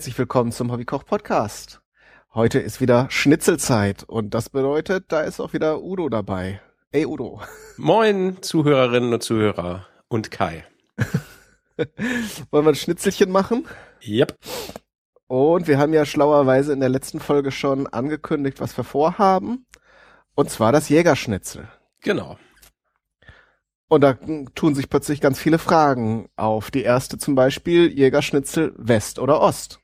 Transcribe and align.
herzlich 0.00 0.16
willkommen 0.16 0.50
zum 0.50 0.72
Hobbykoch 0.72 1.04
Podcast. 1.04 1.82
Heute 2.32 2.58
ist 2.58 2.80
wieder 2.80 3.08
Schnitzelzeit 3.10 4.02
und 4.02 4.32
das 4.32 4.48
bedeutet, 4.48 5.12
da 5.12 5.20
ist 5.20 5.40
auch 5.40 5.52
wieder 5.52 5.82
Udo 5.82 6.08
dabei. 6.08 6.62
Ey 6.90 7.04
Udo. 7.04 7.42
Moin 7.76 8.40
Zuhörerinnen 8.40 9.12
und 9.12 9.22
Zuhörer 9.22 9.86
und 10.08 10.30
Kai. 10.30 10.64
Wollen 12.50 12.64
wir 12.64 12.70
ein 12.70 12.76
Schnitzelchen 12.76 13.30
machen? 13.30 13.66
Yep. 14.02 14.38
Und 15.26 15.68
wir 15.68 15.76
haben 15.76 15.92
ja 15.92 16.06
schlauerweise 16.06 16.72
in 16.72 16.80
der 16.80 16.88
letzten 16.88 17.20
Folge 17.20 17.52
schon 17.52 17.86
angekündigt, 17.86 18.58
was 18.58 18.74
wir 18.78 18.84
vorhaben. 18.84 19.66
Und 20.34 20.48
zwar 20.48 20.72
das 20.72 20.88
Jägerschnitzel. 20.88 21.68
Genau. 22.00 22.38
Und 23.90 24.02
da 24.02 24.14
tun 24.54 24.74
sich 24.74 24.88
plötzlich 24.88 25.20
ganz 25.20 25.38
viele 25.38 25.58
Fragen 25.58 26.30
auf. 26.36 26.70
Die 26.70 26.84
erste 26.84 27.18
zum 27.18 27.34
Beispiel 27.34 27.90
Jägerschnitzel 27.92 28.72
West 28.78 29.18
oder 29.18 29.42
Ost. 29.42 29.79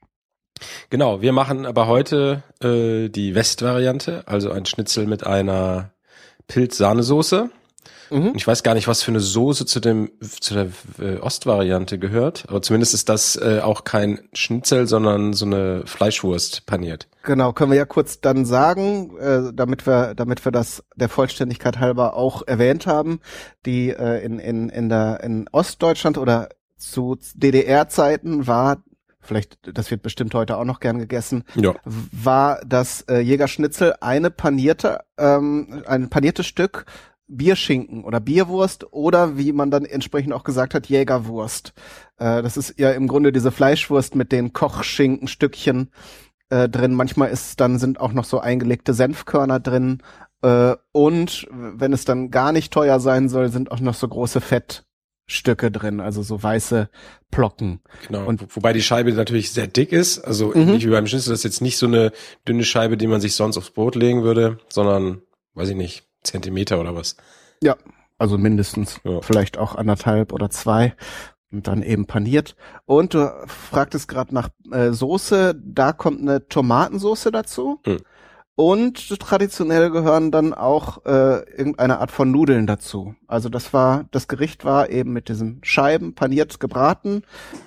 Genau, 0.91 1.21
wir 1.21 1.33
machen 1.33 1.67
aber 1.67 1.87
heute 1.87 2.43
äh, 2.63 3.09
die 3.09 3.35
Westvariante, 3.35 4.25
also 4.27 4.51
ein 4.51 4.67
Schnitzel 4.67 5.07
mit 5.07 5.27
einer 5.27 5.91
Pilz-Sahnesoße. 6.49 7.51
Mhm. 8.11 8.33
Ich 8.35 8.47
weiß 8.47 8.63
gar 8.63 8.75
nicht, 8.75 8.89
was 8.89 9.03
für 9.03 9.11
eine 9.11 9.21
Soße 9.21 9.67
zu 9.67 9.81
dem 9.81 10.11
zu 10.21 10.55
der 10.55 10.69
äh, 11.01 11.19
Ostvariante 11.19 11.99
gehört, 11.99 12.45
aber 12.49 12.63
zumindest 12.63 12.95
ist 12.95 13.09
das 13.09 13.37
äh, 13.37 13.61
auch 13.63 13.85
kein 13.85 14.21
Schnitzel, 14.33 14.87
sondern 14.87 15.33
so 15.33 15.45
eine 15.45 15.83
Fleischwurst 15.87 16.67
paniert. 16.67 17.09
Genau, 17.25 17.53
können 17.53 17.73
wir 17.73 17.79
ja 17.79 17.85
kurz 17.85 18.21
dann 18.21 18.45
sagen, 18.45 19.17
äh, 19.19 19.53
damit 19.53 19.87
wir 19.87 20.15
damit 20.15 20.45
wir 20.45 20.53
das 20.53 20.85
der 20.95 21.09
Vollständigkeit 21.09 21.79
halber 21.79 22.15
auch 22.15 22.43
erwähnt 22.47 22.87
haben, 22.87 23.21
die 23.65 23.91
äh, 23.91 24.25
in 24.25 24.39
in 24.39 24.69
in 24.69 24.89
der 24.89 25.23
in 25.25 25.49
Ostdeutschland 25.51 26.19
oder 26.19 26.49
zu 26.79 27.17
DDR-Zeiten 27.35 28.47
war 28.47 28.83
vielleicht, 29.27 29.59
das 29.77 29.91
wird 29.91 30.03
bestimmt 30.03 30.35
heute 30.35 30.57
auch 30.57 30.65
noch 30.65 30.81
gern 30.81 30.99
gegessen, 30.99 31.45
ja. 31.55 31.75
war 31.85 32.61
das 32.67 33.03
äh, 33.03 33.19
Jägerschnitzel 33.19 33.95
eine 34.01 34.31
panierte, 34.31 35.01
ähm, 35.19 35.83
ein 35.87 36.09
paniertes 36.09 36.47
Stück 36.47 36.87
Bierschinken 37.29 38.05
oder 38.05 38.21
Bierwurst 38.21 38.93
oder 38.93 39.37
wie 39.37 39.53
man 39.53 39.71
dann 39.71 39.85
entsprechend 39.85 40.33
auch 40.33 40.45
gesagt 40.45 40.75
hat, 40.75 40.87
Jägerwurst. 40.87 41.73
Äh, 42.19 42.43
das 42.43 42.57
ist 42.57 42.79
ja 42.79 42.93
im 42.93 43.09
Grunde 43.09 43.33
diese 43.33 43.51
Fleischwurst 43.51 44.15
mit 44.15 44.33
den 44.33 44.53
Kochschinkenstückchen 44.53 45.91
äh, 46.51 46.69
drin. 46.69 46.95
Manchmal 46.95 47.31
ist 47.31 47.61
dann 47.61 47.79
sind 47.79 48.01
auch 48.01 48.13
noch 48.13 48.25
so 48.25 48.39
eingelegte 48.39 48.95
Senfkörner 48.95 49.61
drin. 49.61 50.03
Äh, 50.43 50.77
und 50.93 51.49
wenn 51.51 51.93
es 51.93 52.05
dann 52.05 52.31
gar 52.31 52.53
nicht 52.53 52.73
teuer 52.73 53.01
sein 53.01 53.29
soll, 53.29 53.49
sind 53.49 53.71
auch 53.73 53.81
noch 53.81 53.95
so 53.95 54.07
große 54.07 54.41
Fettstücke 55.27 55.71
drin, 55.71 56.01
also 56.01 56.23
so 56.23 56.43
weiße 56.43 56.89
Plocken. 57.31 57.81
Genau. 58.07 58.27
Und 58.27 58.45
wobei 58.55 58.73
die 58.73 58.83
Scheibe 58.83 59.13
natürlich 59.13 59.51
sehr 59.51 59.67
dick 59.67 59.93
ist, 59.93 60.21
also 60.21 60.53
mhm. 60.55 60.67
nicht 60.67 60.87
wie 60.87 60.91
beim 60.91 61.07
Schnitzel, 61.07 61.31
das 61.31 61.41
ist 61.41 61.45
jetzt 61.45 61.61
nicht 61.63 61.79
so 61.79 61.87
eine 61.87 62.13
dünne 62.47 62.65
Scheibe, 62.65 62.97
die 62.97 63.07
man 63.07 63.21
sich 63.21 63.35
sonst 63.35 63.57
aufs 63.57 63.71
Brot 63.71 63.97
legen 63.97 64.23
würde, 64.23 64.59
sondern 64.69 65.23
weiß 65.55 65.71
ich 65.71 65.77
nicht, 65.77 66.05
Zentimeter 66.23 66.81
oder 66.81 66.95
was? 66.95 67.17
Ja, 67.63 67.77
also 68.19 68.39
mindestens. 68.39 69.01
Ja. 69.05 69.21
Vielleicht 69.21 69.59
auch 69.59 69.75
anderthalb 69.75 70.33
oder 70.33 70.51
zwei. 70.51 70.95
Und 71.53 71.69
dann 71.69 71.83
eben 71.83 72.07
paniert. 72.07 72.57
Und 72.87 73.15
du 73.15 73.33
fragtest 73.47 74.09
gerade 74.09 74.35
nach 74.35 74.49
äh, 74.73 74.91
Soße, 74.91 75.55
da 75.65 75.93
kommt 75.93 76.21
eine 76.21 76.47
Tomatensoße 76.49 77.31
dazu. 77.31 77.81
Hm. 77.85 77.99
Und 78.59 79.21
traditionell 79.21 79.91
gehören 79.91 80.31
dann 80.31 80.55
auch 80.55 81.05
äh, 81.05 81.43
irgendeine 81.59 81.99
Art 81.99 82.11
von 82.11 82.31
Nudeln 82.31 82.67
dazu. 82.67 83.15
Also 83.27 83.51
das 83.51 83.75
war, 83.75 84.07
das 84.13 84.29
Gericht 84.29 84.65
war 84.65 84.89
eben 84.89 85.13
mit 85.13 85.29
diesen 85.29 85.61
Scheiben 85.63 86.15
paniert 86.15 86.59
gebraten. 86.59 87.21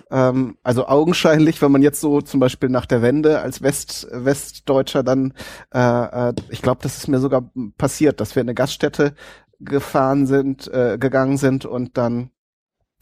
Ähm, 0.10 0.58
also 0.64 0.88
augenscheinlich, 0.88 1.62
wenn 1.62 1.72
man 1.72 1.84
jetzt 1.84 2.02
so 2.02 2.22
zum 2.22 2.40
Beispiel 2.40 2.70
nach 2.70 2.88
der 2.88 3.04
Wende 3.04 3.40
als 3.40 3.62
West, 3.62 4.08
Westdeutscher 4.12 5.04
dann, 5.04 5.36
äh, 5.72 6.30
äh, 6.30 6.34
ich 6.50 6.64
glaube, 6.64 6.80
das 6.82 6.98
ist 6.98 7.08
mir 7.08 7.20
sogar 7.20 7.52
passiert, 7.78 8.20
dass 8.20 8.36
wir 8.36 8.42
in 8.42 8.48
eine 8.48 8.56
Gaststätte 8.56 9.14
gefahren 9.60 10.26
sind, 10.26 10.68
äh, 10.74 10.98
gegangen 11.00 11.38
sind 11.38 11.66
und 11.66 12.00
dann 12.00 12.32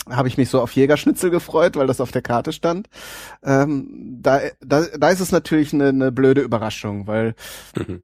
habe 0.09 0.27
ich 0.27 0.37
mich 0.37 0.49
so 0.49 0.61
auf 0.61 0.73
Jägerschnitzel 0.73 1.29
gefreut, 1.29 1.75
weil 1.75 1.87
das 1.87 2.01
auf 2.01 2.11
der 2.11 2.21
Karte 2.21 2.51
stand. 2.51 2.87
Ähm, 3.43 4.17
da, 4.21 4.41
da, 4.59 4.85
da 4.97 5.09
ist 5.09 5.19
es 5.19 5.31
natürlich 5.31 5.73
eine, 5.73 5.89
eine 5.89 6.11
blöde 6.11 6.41
Überraschung, 6.41 7.07
weil 7.07 7.35
mhm. 7.75 8.01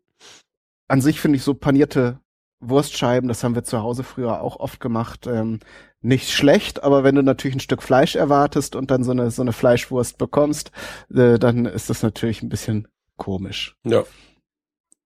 an 0.88 1.02
sich 1.02 1.20
finde 1.20 1.38
ich 1.38 1.44
so 1.44 1.54
panierte 1.54 2.20
Wurstscheiben, 2.60 3.28
das 3.28 3.44
haben 3.44 3.56
wir 3.56 3.64
zu 3.64 3.82
Hause 3.82 4.04
früher 4.04 4.42
auch 4.42 4.58
oft 4.58 4.80
gemacht, 4.80 5.28
ähm, 5.28 5.60
nicht 6.02 6.32
schlecht, 6.32 6.84
aber 6.84 7.04
wenn 7.04 7.16
du 7.16 7.24
natürlich 7.24 7.56
ein 7.56 7.62
Stück 7.62 7.82
Fleisch 7.82 8.16
erwartest 8.16 8.76
und 8.76 8.92
dann 8.92 9.04
so 9.04 9.12
eine, 9.12 9.32
so 9.32 9.42
eine 9.42 9.54
Fleischwurst 9.54 10.18
bekommst, 10.18 10.72
äh, 11.14 11.40
dann 11.40 11.66
ist 11.66 11.90
das 11.90 12.04
natürlich 12.04 12.42
ein 12.42 12.50
bisschen 12.50 12.88
komisch. 13.18 13.76
Ja, 13.86 14.04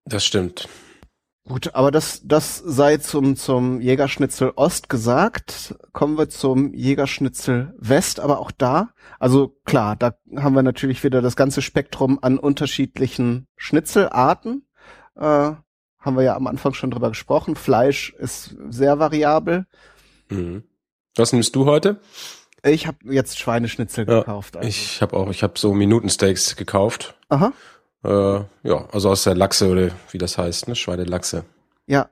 das 0.06 0.26
stimmt. 0.26 0.68
Gut, 1.48 1.74
aber 1.76 1.92
das, 1.92 2.22
das 2.26 2.58
sei 2.58 2.98
zum, 2.98 3.38
zum 3.38 3.80
Jägerschnitzel 3.80 4.52
Ost 4.58 4.90
gesagt. 4.90 5.76
Kommen 5.94 6.18
wir 6.18 6.28
zum 6.28 6.74
Jägerschnitzel 6.74 7.74
West, 7.78 8.20
aber 8.20 8.40
auch 8.40 8.52
da, 8.52 8.90
also 9.18 9.56
klar, 9.64 9.96
da 9.96 10.16
haben 10.36 10.56
wir 10.56 10.64
natürlich 10.64 11.06
wieder 11.06 11.22
das 11.22 11.38
ganze 11.38 11.62
Spektrum 11.62 12.20
an 12.22 12.38
unterschiedlichen 12.38 13.48
Schnitzelarten. 13.56 14.68
Äh, 15.16 15.22
haben 15.22 16.16
wir 16.18 16.24
ja 16.24 16.36
am 16.36 16.48
Anfang 16.48 16.74
schon 16.74 16.92
drüber 16.92 17.10
gesprochen. 17.10 17.56
Fleisch 17.56 18.14
ist 18.20 18.58
sehr 18.68 19.00
variabel. 19.00 19.68
Mhm. 20.28 20.64
Was 21.16 21.32
nimmst 21.32 21.56
du 21.56 21.66
heute? 21.66 22.02
Ich 22.62 22.88
habe 22.88 22.98
jetzt 23.06 23.40
Schweineschnitzel 23.40 24.06
ja, 24.06 24.20
gekauft. 24.20 24.58
Also. 24.58 24.68
Ich 24.68 25.02
habe 25.02 25.16
auch, 25.16 25.30
ich 25.30 25.44
habe 25.44 25.58
so 25.58 25.74
Minutensteaks 25.74 26.58
gekauft. 26.58 27.16
Aha. 27.30 27.54
Äh, 28.08 28.46
ja, 28.64 28.88
also 28.92 29.10
aus 29.10 29.26
der 29.26 29.36
Lachse 29.36 29.70
oder 29.70 29.90
wie 30.12 30.18
das 30.18 30.38
heißt, 30.38 30.68
ne? 30.68 30.76
Schweinelachse. 30.76 31.44
Ja. 31.86 32.10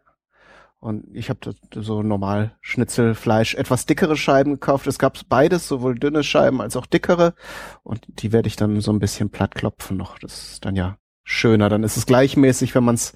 Und 0.79 1.05
ich 1.15 1.29
habe 1.29 1.55
so 1.73 2.03
normal 2.03 2.55
Schnitzelfleisch, 2.61 3.55
etwas 3.55 3.87
dickere 3.87 4.15
Scheiben 4.15 4.53
gekauft. 4.53 4.85
Es 4.85 4.99
gab 4.99 5.17
beides, 5.29 5.67
sowohl 5.67 5.97
dünne 5.97 6.21
Scheiben 6.21 6.61
als 6.61 6.75
auch 6.75 6.85
dickere. 6.85 7.33
Und 7.81 8.05
die 8.07 8.31
werde 8.31 8.47
ich 8.47 8.55
dann 8.55 8.81
so 8.81 8.91
ein 8.91 8.99
bisschen 8.99 9.31
platt 9.31 9.55
klopfen 9.55 9.97
noch. 9.97 10.19
Das 10.19 10.51
ist 10.51 10.65
dann 10.65 10.75
ja 10.75 10.97
schöner. 11.23 11.69
Dann 11.69 11.83
ist 11.83 11.97
es 11.97 12.05
gleichmäßig, 12.05 12.75
wenn 12.75 12.83
man 12.83 12.95
es 12.95 13.13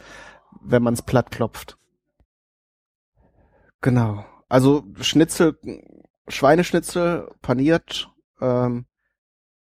wenn 0.62 0.84
man's 0.84 1.02
platt 1.02 1.32
klopft. 1.32 1.78
Genau. 3.82 4.26
Also 4.48 4.84
Schnitzel, 5.02 5.58
Schweineschnitzel 6.28 7.32
paniert, 7.42 8.10
ähm, 8.42 8.86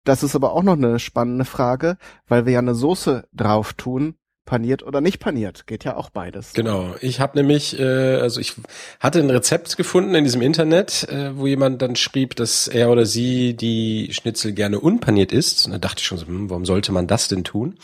das 0.04 0.22
ist 0.22 0.34
aber 0.34 0.52
auch 0.52 0.62
noch 0.62 0.74
eine 0.76 0.98
spannende 0.98 1.44
Frage, 1.44 1.96
weil 2.28 2.46
wir 2.46 2.54
ja 2.54 2.58
eine 2.58 2.74
Soße 2.74 3.28
drauf 3.32 3.72
tun, 3.72 4.16
paniert 4.44 4.82
oder 4.82 5.00
nicht 5.00 5.20
paniert. 5.20 5.66
Geht 5.66 5.84
ja 5.84 5.96
auch 5.96 6.10
beides. 6.10 6.52
Genau. 6.52 6.94
Ich 7.00 7.20
habe 7.20 7.38
nämlich, 7.38 7.78
äh, 7.78 8.16
also 8.16 8.40
ich 8.40 8.54
hatte 9.00 9.20
ein 9.20 9.30
Rezept 9.30 9.76
gefunden 9.76 10.14
in 10.14 10.24
diesem 10.24 10.42
Internet, 10.42 11.08
äh, 11.08 11.36
wo 11.36 11.46
jemand 11.46 11.80
dann 11.80 11.96
schrieb, 11.96 12.34
dass 12.36 12.66
er 12.68 12.90
oder 12.90 13.06
sie 13.06 13.54
die 13.54 14.08
Schnitzel 14.12 14.52
gerne 14.52 14.80
unpaniert 14.80 15.32
isst. 15.32 15.66
Und 15.66 15.72
da 15.72 15.78
dachte 15.78 16.00
ich 16.00 16.06
schon 16.06 16.18
so, 16.18 16.26
hm, 16.26 16.50
warum 16.50 16.64
sollte 16.64 16.92
man 16.92 17.06
das 17.06 17.28
denn 17.28 17.44
tun? 17.44 17.78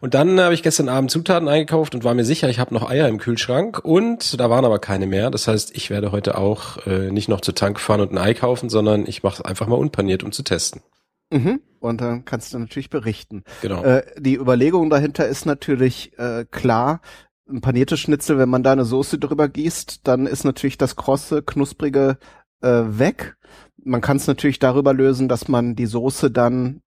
Und 0.00 0.14
dann 0.14 0.38
habe 0.38 0.54
ich 0.54 0.62
gestern 0.62 0.88
Abend 0.88 1.10
Zutaten 1.10 1.48
eingekauft 1.48 1.94
und 1.94 2.04
war 2.04 2.14
mir 2.14 2.24
sicher, 2.24 2.48
ich 2.50 2.58
habe 2.58 2.74
noch 2.74 2.88
Eier 2.88 3.08
im 3.08 3.18
Kühlschrank 3.18 3.78
und 3.82 4.38
da 4.38 4.50
waren 4.50 4.64
aber 4.64 4.78
keine 4.78 5.06
mehr. 5.06 5.30
Das 5.30 5.48
heißt, 5.48 5.74
ich 5.74 5.88
werde 5.88 6.12
heute 6.12 6.36
auch 6.36 6.86
äh, 6.86 7.10
nicht 7.10 7.28
noch 7.28 7.40
zur 7.40 7.54
Tank 7.54 7.80
fahren 7.80 8.02
und 8.02 8.12
ein 8.12 8.18
Ei 8.18 8.34
kaufen, 8.34 8.68
sondern 8.68 9.06
ich 9.06 9.22
mache 9.22 9.36
es 9.36 9.40
einfach 9.40 9.66
mal 9.66 9.76
unpaniert, 9.76 10.22
um 10.22 10.32
zu 10.32 10.42
testen. 10.42 10.82
Mhm. 11.30 11.60
Und 11.80 12.00
dann 12.00 12.24
kannst 12.24 12.54
du 12.54 12.58
natürlich 12.58 12.90
berichten. 12.90 13.44
Genau. 13.60 13.82
Äh, 13.82 14.04
die 14.18 14.36
Überlegung 14.36 14.88
dahinter 14.88 15.28
ist 15.28 15.44
natürlich 15.44 16.18
äh, 16.18 16.46
klar, 16.50 17.00
ein 17.48 17.60
paniertes 17.60 18.00
Schnitzel, 18.00 18.38
wenn 18.38 18.48
man 18.48 18.62
da 18.62 18.72
eine 18.72 18.84
Soße 18.84 19.18
drüber 19.18 19.48
gießt, 19.48 20.06
dann 20.06 20.26
ist 20.26 20.44
natürlich 20.44 20.78
das 20.78 20.96
krosse, 20.96 21.42
knusprige 21.42 22.16
äh, 22.62 22.68
weg. 22.68 23.36
Man 23.76 24.00
kann 24.00 24.16
es 24.16 24.26
natürlich 24.26 24.58
darüber 24.58 24.94
lösen, 24.94 25.28
dass 25.28 25.48
man 25.48 25.76
die 25.76 25.86
Soße 25.86 26.30
dann 26.30 26.80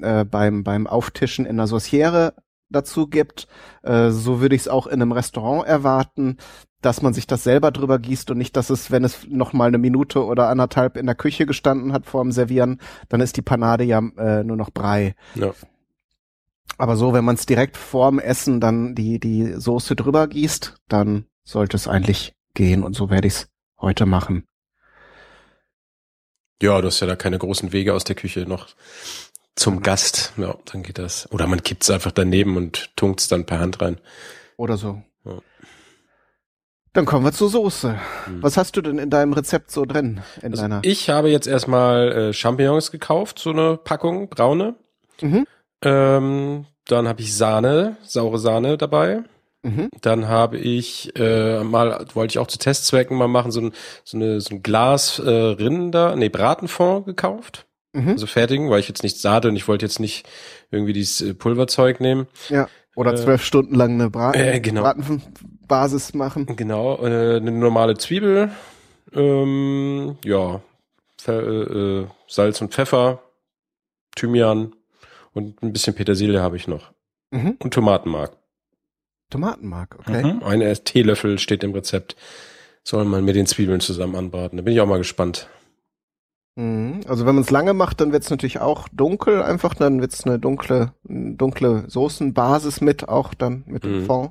äh, 0.00 0.24
beim, 0.24 0.64
beim 0.64 0.86
Auftischen 0.86 1.44
in 1.44 1.58
der 1.58 1.66
Sauciere 1.66 2.34
dazu 2.70 3.06
gibt. 3.06 3.48
Äh, 3.82 4.10
so 4.10 4.40
würde 4.40 4.54
ich 4.54 4.62
es 4.62 4.68
auch 4.68 4.86
in 4.86 5.02
einem 5.02 5.12
Restaurant 5.12 5.66
erwarten 5.66 6.36
dass 6.80 7.02
man 7.02 7.12
sich 7.12 7.26
das 7.26 7.42
selber 7.42 7.70
drüber 7.70 7.98
gießt 7.98 8.30
und 8.30 8.38
nicht, 8.38 8.56
dass 8.56 8.70
es, 8.70 8.90
wenn 8.90 9.04
es 9.04 9.26
noch 9.28 9.52
mal 9.52 9.66
eine 9.66 9.78
Minute 9.78 10.24
oder 10.24 10.48
anderthalb 10.48 10.96
in 10.96 11.06
der 11.06 11.14
Küche 11.14 11.46
gestanden 11.46 11.92
hat 11.92 12.06
vor 12.06 12.22
dem 12.22 12.32
Servieren, 12.32 12.80
dann 13.08 13.20
ist 13.20 13.36
die 13.36 13.42
Panade 13.42 13.84
ja 13.84 13.98
äh, 14.16 14.44
nur 14.44 14.56
noch 14.56 14.70
Brei. 14.70 15.14
Ja. 15.34 15.52
Aber 16.76 16.96
so, 16.96 17.12
wenn 17.12 17.24
man 17.24 17.34
es 17.34 17.46
direkt 17.46 17.76
vorm 17.76 18.20
Essen 18.20 18.60
dann 18.60 18.94
die 18.94 19.18
die 19.18 19.54
Soße 19.54 19.96
drüber 19.96 20.28
gießt, 20.28 20.76
dann 20.88 21.26
sollte 21.42 21.76
es 21.76 21.88
eigentlich 21.88 22.34
gehen 22.54 22.84
und 22.84 22.94
so 22.94 23.10
werde 23.10 23.26
ich 23.26 23.34
es 23.34 23.48
heute 23.80 24.06
machen. 24.06 24.44
Ja, 26.62 26.80
du 26.80 26.88
hast 26.88 27.00
ja 27.00 27.06
da 27.06 27.16
keine 27.16 27.38
großen 27.38 27.72
Wege 27.72 27.94
aus 27.94 28.04
der 28.04 28.16
Küche 28.16 28.40
noch 28.40 28.68
zum 29.58 29.82
Gast. 29.82 30.32
Ja, 30.36 30.54
dann 30.66 30.82
geht 30.82 30.98
das. 30.98 31.30
Oder 31.32 31.46
man 31.46 31.62
kippt 31.62 31.82
es 31.82 31.90
einfach 31.90 32.12
daneben 32.12 32.56
und 32.56 32.96
tunkt 32.96 33.20
es 33.20 33.28
dann 33.28 33.44
per 33.44 33.58
Hand 33.58 33.80
rein. 33.80 33.98
Oder 34.56 34.76
so. 34.76 35.02
Ja. 35.24 35.38
Dann 36.92 37.04
kommen 37.04 37.24
wir 37.24 37.32
zur 37.32 37.48
Soße. 37.48 37.98
Hm. 38.24 38.42
Was 38.42 38.56
hast 38.56 38.76
du 38.76 38.82
denn 38.82 38.98
in 38.98 39.10
deinem 39.10 39.32
Rezept 39.32 39.70
so 39.70 39.84
drin? 39.84 40.22
In 40.42 40.52
also 40.52 40.62
deiner? 40.62 40.80
Ich 40.82 41.10
habe 41.10 41.28
jetzt 41.30 41.46
erstmal 41.46 42.12
äh, 42.12 42.32
Champignons 42.32 42.90
gekauft, 42.90 43.38
so 43.38 43.50
eine 43.50 43.76
Packung, 43.76 44.28
braune. 44.28 44.76
Mhm. 45.20 45.46
Ähm, 45.82 46.66
dann 46.86 47.06
habe 47.08 47.20
ich 47.20 47.36
Sahne, 47.36 47.96
saure 48.02 48.38
Sahne 48.38 48.78
dabei. 48.78 49.22
Mhm. 49.62 49.90
Dann 50.00 50.28
habe 50.28 50.58
ich 50.58 51.14
äh, 51.16 51.62
mal, 51.62 52.06
wollte 52.14 52.32
ich 52.32 52.38
auch 52.38 52.46
zu 52.46 52.58
Testzwecken 52.58 53.16
mal 53.16 53.28
machen, 53.28 53.50
so 53.50 53.60
ein, 53.60 53.72
so 54.04 54.16
eine, 54.16 54.40
so 54.40 54.54
ein 54.54 54.62
Glas 54.62 55.18
äh, 55.18 55.30
Rinder, 55.30 56.16
nee, 56.16 56.28
Bratenfond 56.28 57.06
gekauft. 57.06 57.67
Mhm. 57.98 58.10
Also 58.10 58.26
fertigen, 58.26 58.70
weil 58.70 58.80
ich 58.80 58.88
jetzt 58.88 59.02
nichts 59.02 59.22
sahte 59.22 59.48
und 59.48 59.56
ich 59.56 59.68
wollte 59.68 59.84
jetzt 59.84 60.00
nicht 60.00 60.26
irgendwie 60.70 60.92
dieses 60.92 61.20
äh, 61.20 61.34
Pulverzeug 61.34 62.00
nehmen. 62.00 62.26
Ja. 62.48 62.68
Oder 62.94 63.12
äh, 63.12 63.16
zwölf 63.16 63.42
äh, 63.42 63.44
Stunden 63.44 63.74
lang 63.74 63.92
eine 63.92 64.10
Braten, 64.10 64.40
äh, 64.40 64.60
genau. 64.60 64.82
Bratenbasis 64.82 66.14
machen. 66.14 66.46
Genau, 66.56 66.98
äh, 66.98 67.36
eine 67.36 67.50
normale 67.50 67.96
Zwiebel, 67.96 68.50
ähm, 69.14 70.16
ja, 70.24 70.60
Pfe 71.18 72.06
äh, 72.08 72.12
Salz 72.26 72.60
und 72.60 72.72
Pfeffer, 72.72 73.22
Thymian 74.16 74.74
und 75.32 75.62
ein 75.62 75.72
bisschen 75.72 75.94
Petersilie 75.94 76.40
habe 76.40 76.56
ich 76.56 76.68
noch. 76.68 76.92
Mhm. 77.30 77.56
Und 77.58 77.74
Tomatenmark. 77.74 78.36
Tomatenmark, 79.30 79.96
okay. 79.98 80.24
Mhm. 80.24 80.42
Ein 80.42 80.78
Teelöffel 80.84 81.38
steht 81.38 81.62
im 81.62 81.74
Rezept. 81.74 82.16
Soll 82.82 83.04
man 83.04 83.24
mit 83.24 83.36
den 83.36 83.46
Zwiebeln 83.46 83.80
zusammen 83.80 84.16
anbraten. 84.16 84.56
Da 84.56 84.62
bin 84.62 84.72
ich 84.72 84.80
auch 84.80 84.86
mal 84.86 84.98
gespannt. 84.98 85.48
Mhm. 86.58 87.02
Also 87.06 87.24
wenn 87.24 87.36
man 87.36 87.44
es 87.44 87.50
lange 87.50 87.72
macht, 87.72 88.00
dann 88.00 88.10
wird 88.10 88.24
es 88.24 88.30
natürlich 88.30 88.60
auch 88.60 88.88
dunkel 88.88 89.42
einfach, 89.42 89.74
dann 89.74 90.00
wird 90.00 90.12
es 90.12 90.24
eine 90.24 90.40
dunkle, 90.40 90.92
dunkle 91.04 91.84
Soßenbasis 91.86 92.80
mit, 92.80 93.08
auch 93.08 93.32
dann 93.32 93.62
mit 93.66 93.84
dem 93.84 94.00
mhm. 94.00 94.06
Fond. 94.06 94.30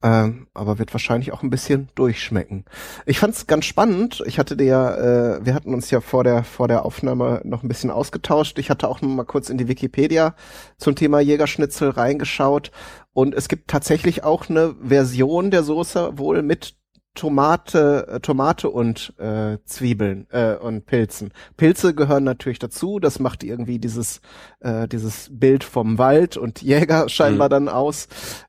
Ähm, 0.00 0.46
aber 0.54 0.78
wird 0.78 0.94
wahrscheinlich 0.94 1.32
auch 1.32 1.42
ein 1.42 1.50
bisschen 1.50 1.88
durchschmecken. 1.96 2.66
Ich 3.04 3.18
fand 3.18 3.34
es 3.34 3.48
ganz 3.48 3.64
spannend. 3.64 4.22
Ich 4.26 4.38
hatte 4.38 4.56
dir, 4.56 5.40
äh, 5.40 5.44
wir 5.44 5.54
hatten 5.54 5.74
uns 5.74 5.90
ja 5.90 6.00
vor 6.00 6.22
der 6.22 6.44
vor 6.44 6.68
der 6.68 6.84
Aufnahme 6.84 7.40
noch 7.44 7.64
ein 7.64 7.68
bisschen 7.68 7.90
ausgetauscht. 7.90 8.60
Ich 8.60 8.70
hatte 8.70 8.86
auch 8.86 9.00
noch 9.00 9.08
mal 9.08 9.24
kurz 9.24 9.50
in 9.50 9.58
die 9.58 9.66
Wikipedia 9.66 10.36
zum 10.76 10.94
Thema 10.94 11.18
Jägerschnitzel 11.18 11.90
reingeschaut 11.90 12.70
und 13.12 13.34
es 13.34 13.48
gibt 13.48 13.68
tatsächlich 13.68 14.22
auch 14.22 14.48
eine 14.48 14.76
Version 14.80 15.50
der 15.50 15.64
Soße 15.64 16.16
wohl 16.16 16.42
mit 16.42 16.76
Tomate, 17.18 18.06
äh, 18.08 18.20
Tomate 18.20 18.70
und 18.70 19.12
äh, 19.18 19.58
Zwiebeln 19.64 20.26
äh, 20.30 20.54
und 20.54 20.86
Pilzen. 20.86 21.32
Pilze 21.56 21.94
gehören 21.94 22.24
natürlich 22.24 22.60
dazu. 22.60 23.00
Das 23.00 23.18
macht 23.18 23.42
irgendwie 23.42 23.78
dieses 23.78 24.20
äh, 24.60 24.86
dieses 24.86 25.28
Bild 25.32 25.64
vom 25.64 25.98
Wald 25.98 26.36
und 26.36 26.62
Jäger 26.62 27.08
scheinbar 27.08 27.48
mhm. 27.48 27.50
dann 27.50 27.68
aus. 27.68 28.06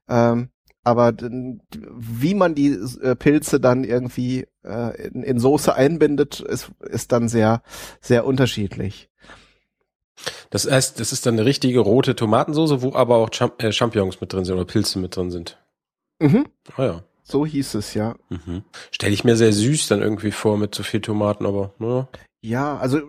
Ähm, 0.08 0.50
aber 0.84 1.14
wie 1.20 2.34
man 2.36 2.56
die 2.56 2.72
äh, 3.02 3.16
Pilze 3.16 3.60
dann 3.60 3.84
irgendwie 3.84 4.48
äh, 4.64 5.08
in, 5.08 5.24
in 5.24 5.40
Soße 5.40 5.74
einbindet, 5.74 6.40
ist, 6.40 6.72
ist 6.82 7.12
dann 7.12 7.28
sehr, 7.28 7.62
sehr 8.02 8.26
unterschiedlich. 8.26 9.10
Das 10.50 10.70
heißt, 10.70 11.00
das 11.00 11.12
ist 11.12 11.26
dann 11.26 11.36
eine 11.36 11.46
richtige 11.46 11.80
rote 11.80 12.16
Tomatensoße, 12.16 12.82
wo 12.82 12.94
aber 12.94 13.18
auch 13.18 13.30
Champ 13.30 13.62
äh, 13.64 13.72
Champignons 13.72 14.22
mit 14.22 14.32
drin 14.32 14.46
sind 14.46 14.56
oder 14.56 14.66
Pilze 14.66 15.00
mit 15.00 15.16
drin 15.16 15.32
sind. 15.32 15.58
Mhm. 16.20 16.46
Ah 16.76 16.84
ja. 16.84 17.04
So 17.30 17.46
hieß 17.46 17.76
es 17.76 17.94
ja. 17.94 18.16
Mhm. 18.30 18.64
Stelle 18.92 19.14
ich 19.14 19.24
mir 19.24 19.36
sehr 19.36 19.54
süß 19.54 19.88
dann 19.88 20.02
irgendwie 20.02 20.32
vor 20.32 20.58
mit 20.58 20.74
so 20.74 20.84
viel 20.84 21.02
Tomaten, 21.02 21.46
aber 21.46 21.74
naja. 21.78 22.08
Ja, 22.42 22.78
also 22.78 23.02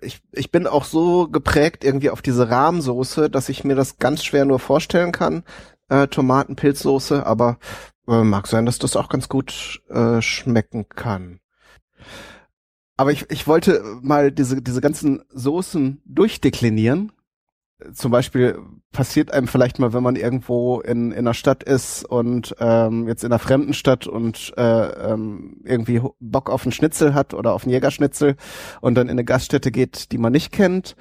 ich, 0.00 0.20
ich 0.32 0.50
bin 0.50 0.66
auch 0.66 0.84
so 0.84 1.28
geprägt 1.28 1.82
irgendwie 1.84 2.10
auf 2.10 2.22
diese 2.22 2.50
Rahmsoße, 2.50 3.30
dass 3.30 3.48
ich 3.48 3.64
mir 3.64 3.74
das 3.74 3.98
ganz 3.98 4.24
schwer 4.24 4.44
nur 4.44 4.58
vorstellen 4.60 5.12
kann 5.12 5.42
äh, 5.90 6.08
Tomatenpilzsoße, 6.08 7.26
aber 7.26 7.58
äh, 8.08 8.22
mag 8.22 8.46
sein, 8.46 8.64
dass 8.64 8.78
das 8.78 8.96
auch 8.96 9.08
ganz 9.10 9.28
gut 9.28 9.82
äh, 9.90 10.22
schmecken 10.22 10.88
kann. 10.88 11.40
Aber 12.96 13.12
ich, 13.12 13.30
ich 13.30 13.46
wollte 13.46 13.82
mal 14.00 14.30
diese, 14.30 14.62
diese 14.62 14.80
ganzen 14.80 15.22
Soßen 15.30 16.00
durchdeklinieren. 16.04 17.12
Zum 17.92 18.10
Beispiel 18.10 18.58
passiert 18.92 19.32
einem 19.32 19.46
vielleicht 19.46 19.78
mal, 19.78 19.92
wenn 19.92 20.02
man 20.02 20.16
irgendwo 20.16 20.80
in, 20.80 21.12
in 21.12 21.18
einer 21.18 21.34
Stadt 21.34 21.62
ist 21.62 22.04
und 22.04 22.54
ähm, 22.58 23.06
jetzt 23.08 23.24
in 23.24 23.32
einer 23.32 23.38
fremden 23.38 23.74
Stadt 23.74 24.06
und 24.06 24.52
äh, 24.56 25.12
ähm, 25.12 25.60
irgendwie 25.64 26.00
Bock 26.18 26.50
auf 26.50 26.64
einen 26.64 26.72
Schnitzel 26.72 27.14
hat 27.14 27.34
oder 27.34 27.52
auf 27.52 27.64
einen 27.64 27.72
Jägerschnitzel 27.72 28.36
und 28.80 28.94
dann 28.96 29.06
in 29.06 29.12
eine 29.12 29.24
Gaststätte 29.24 29.70
geht, 29.70 30.12
die 30.12 30.18
man 30.18 30.32
nicht 30.32 30.52
kennt 30.52 30.96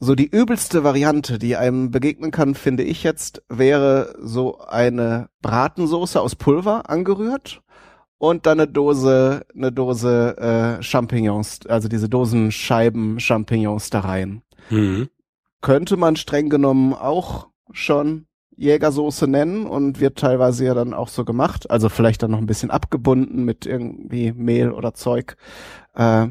so 0.00 0.14
die 0.14 0.26
übelste 0.26 0.82
Variante, 0.82 1.38
die 1.38 1.56
einem 1.56 1.90
begegnen 1.90 2.30
kann, 2.30 2.54
finde 2.54 2.82
ich 2.82 3.02
jetzt, 3.02 3.42
wäre 3.50 4.14
so 4.18 4.58
eine 4.58 5.28
Bratensoße 5.42 6.18
aus 6.18 6.36
Pulver 6.36 6.88
angerührt 6.88 7.62
und 8.16 8.46
dann 8.46 8.60
eine 8.60 8.68
Dose, 8.68 9.46
eine 9.54 9.72
Dose 9.72 10.36
äh, 10.38 10.82
Champignons, 10.82 11.60
also 11.68 11.88
diese 11.88 12.08
Dosenscheiben 12.08 13.20
Champignons 13.20 13.90
da 13.90 14.00
rein. 14.00 14.42
Mhm. 14.70 15.10
Könnte 15.60 15.96
man 15.96 16.16
streng 16.16 16.48
genommen 16.48 16.94
auch 16.94 17.48
schon 17.72 18.26
Jägersoße 18.56 19.26
nennen 19.26 19.66
und 19.66 20.00
wird 20.00 20.18
teilweise 20.18 20.66
ja 20.66 20.74
dann 20.74 20.92
auch 20.92 21.08
so 21.08 21.24
gemacht. 21.24 21.70
Also 21.70 21.88
vielleicht 21.88 22.22
dann 22.22 22.30
noch 22.30 22.38
ein 22.38 22.46
bisschen 22.46 22.70
abgebunden 22.70 23.44
mit 23.44 23.64
irgendwie 23.66 24.32
Mehl 24.32 24.70
oder 24.70 24.92
Zeug. 24.92 25.36
Äh, 25.94 26.28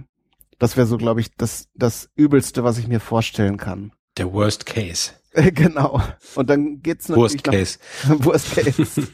das 0.60 0.78
wäre 0.78 0.86
so, 0.86 0.98
glaube 0.98 1.22
ich, 1.22 1.36
das, 1.36 1.70
das 1.74 2.10
Übelste, 2.16 2.64
was 2.64 2.78
ich 2.78 2.88
mir 2.88 3.00
vorstellen 3.00 3.58
kann. 3.58 3.94
Der 4.18 4.32
Worst 4.32 4.66
Case. 4.66 5.14
genau. 5.34 6.02
Und 6.36 6.50
dann 6.50 6.82
geht's 6.82 7.10
natürlich 7.10 7.34
Worst 7.34 7.44
Case. 7.44 7.80
Nach, 8.08 8.20
Worst 8.26 8.56
Case. 8.56 9.08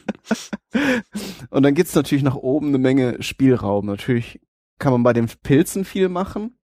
und 1.50 1.62
dann 1.62 1.74
geht's 1.74 1.94
natürlich 1.94 2.24
nach 2.24 2.34
oben 2.34 2.68
eine 2.68 2.78
Menge 2.78 3.22
Spielraum. 3.22 3.86
Natürlich 3.86 4.40
kann 4.78 4.92
man 4.92 5.02
bei 5.02 5.12
den 5.12 5.28
Pilzen 5.42 5.84
viel 5.84 6.08
machen. 6.08 6.58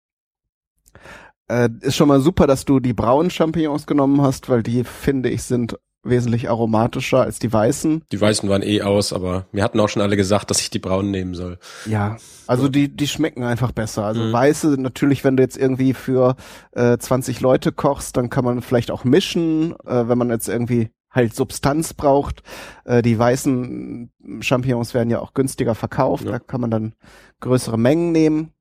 Äh, 1.50 1.69
ist 1.81 1.97
schon 1.97 2.08
mal 2.08 2.20
super, 2.20 2.47
dass 2.47 2.64
du 2.64 2.79
die 2.79 2.93
braunen 2.93 3.31
Champignons 3.31 3.87
genommen 3.87 4.23
hast, 4.23 4.49
weil 4.49 4.62
die, 4.62 4.85
finde 4.85 5.31
ich, 5.31 5.43
sind 5.43 5.76
wesentlich 6.02 6.49
aromatischer 6.49 7.23
als 7.23 7.40
die 7.40 7.52
weißen. 7.52 8.04
Die 8.11 8.21
weißen 8.21 8.49
waren 8.49 8.62
eh 8.62 8.83
aus, 8.83 9.12
aber 9.12 9.47
mir 9.52 9.64
hatten 9.64 9.80
auch 9.80 9.88
schon 9.88 10.00
alle 10.00 10.16
gesagt, 10.16 10.50
dass 10.50 10.61
ich 10.61 10.71
die 10.71 10.78
braunen 10.78 11.11
nehmen 11.11 11.35
soll. 11.35 11.59
Ja, 11.87 12.16
also 12.47 12.69
die 12.69 12.88
die 12.88 13.09
schmecken 13.09 13.42
einfach 13.42 13.73
besser. 13.73 14.04
Also 14.04 14.23
mhm. 14.23 14.33
weiße 14.33 14.80
natürlich, 14.80 15.25
wenn 15.25 15.37
du 15.37 15.42
jetzt 15.42 15.59
irgendwie 15.59 15.92
für 15.92 16.37
äh, 16.73 16.97
20 16.97 17.40
Leute 17.40 17.73
kochst, 17.73 18.16
dann 18.16 18.30
kann 18.30 18.45
man 18.45 18.62
vielleicht 18.62 18.90
auch 18.90 19.04
mischen, 19.04 19.75
äh, 19.85 20.09
wenn 20.09 20.16
man 20.16 20.30
jetzt 20.30 20.49
irgendwie 20.49 20.90
halt 21.11 21.35
Substanz 21.35 21.92
braucht. 21.92 22.42
Äh, 22.85 23.02
die 23.02 23.19
weißen 23.19 24.11
Champignons 24.40 24.95
werden 24.95 25.11
ja 25.11 25.19
auch 25.19 25.35
günstiger 25.35 25.75
verkauft, 25.75 26.25
ja. 26.25 26.33
da 26.33 26.38
kann 26.38 26.61
man 26.61 26.71
dann 26.71 26.95
größere 27.40 27.78
Mengen 27.78 28.12
nehmen. 28.12 28.52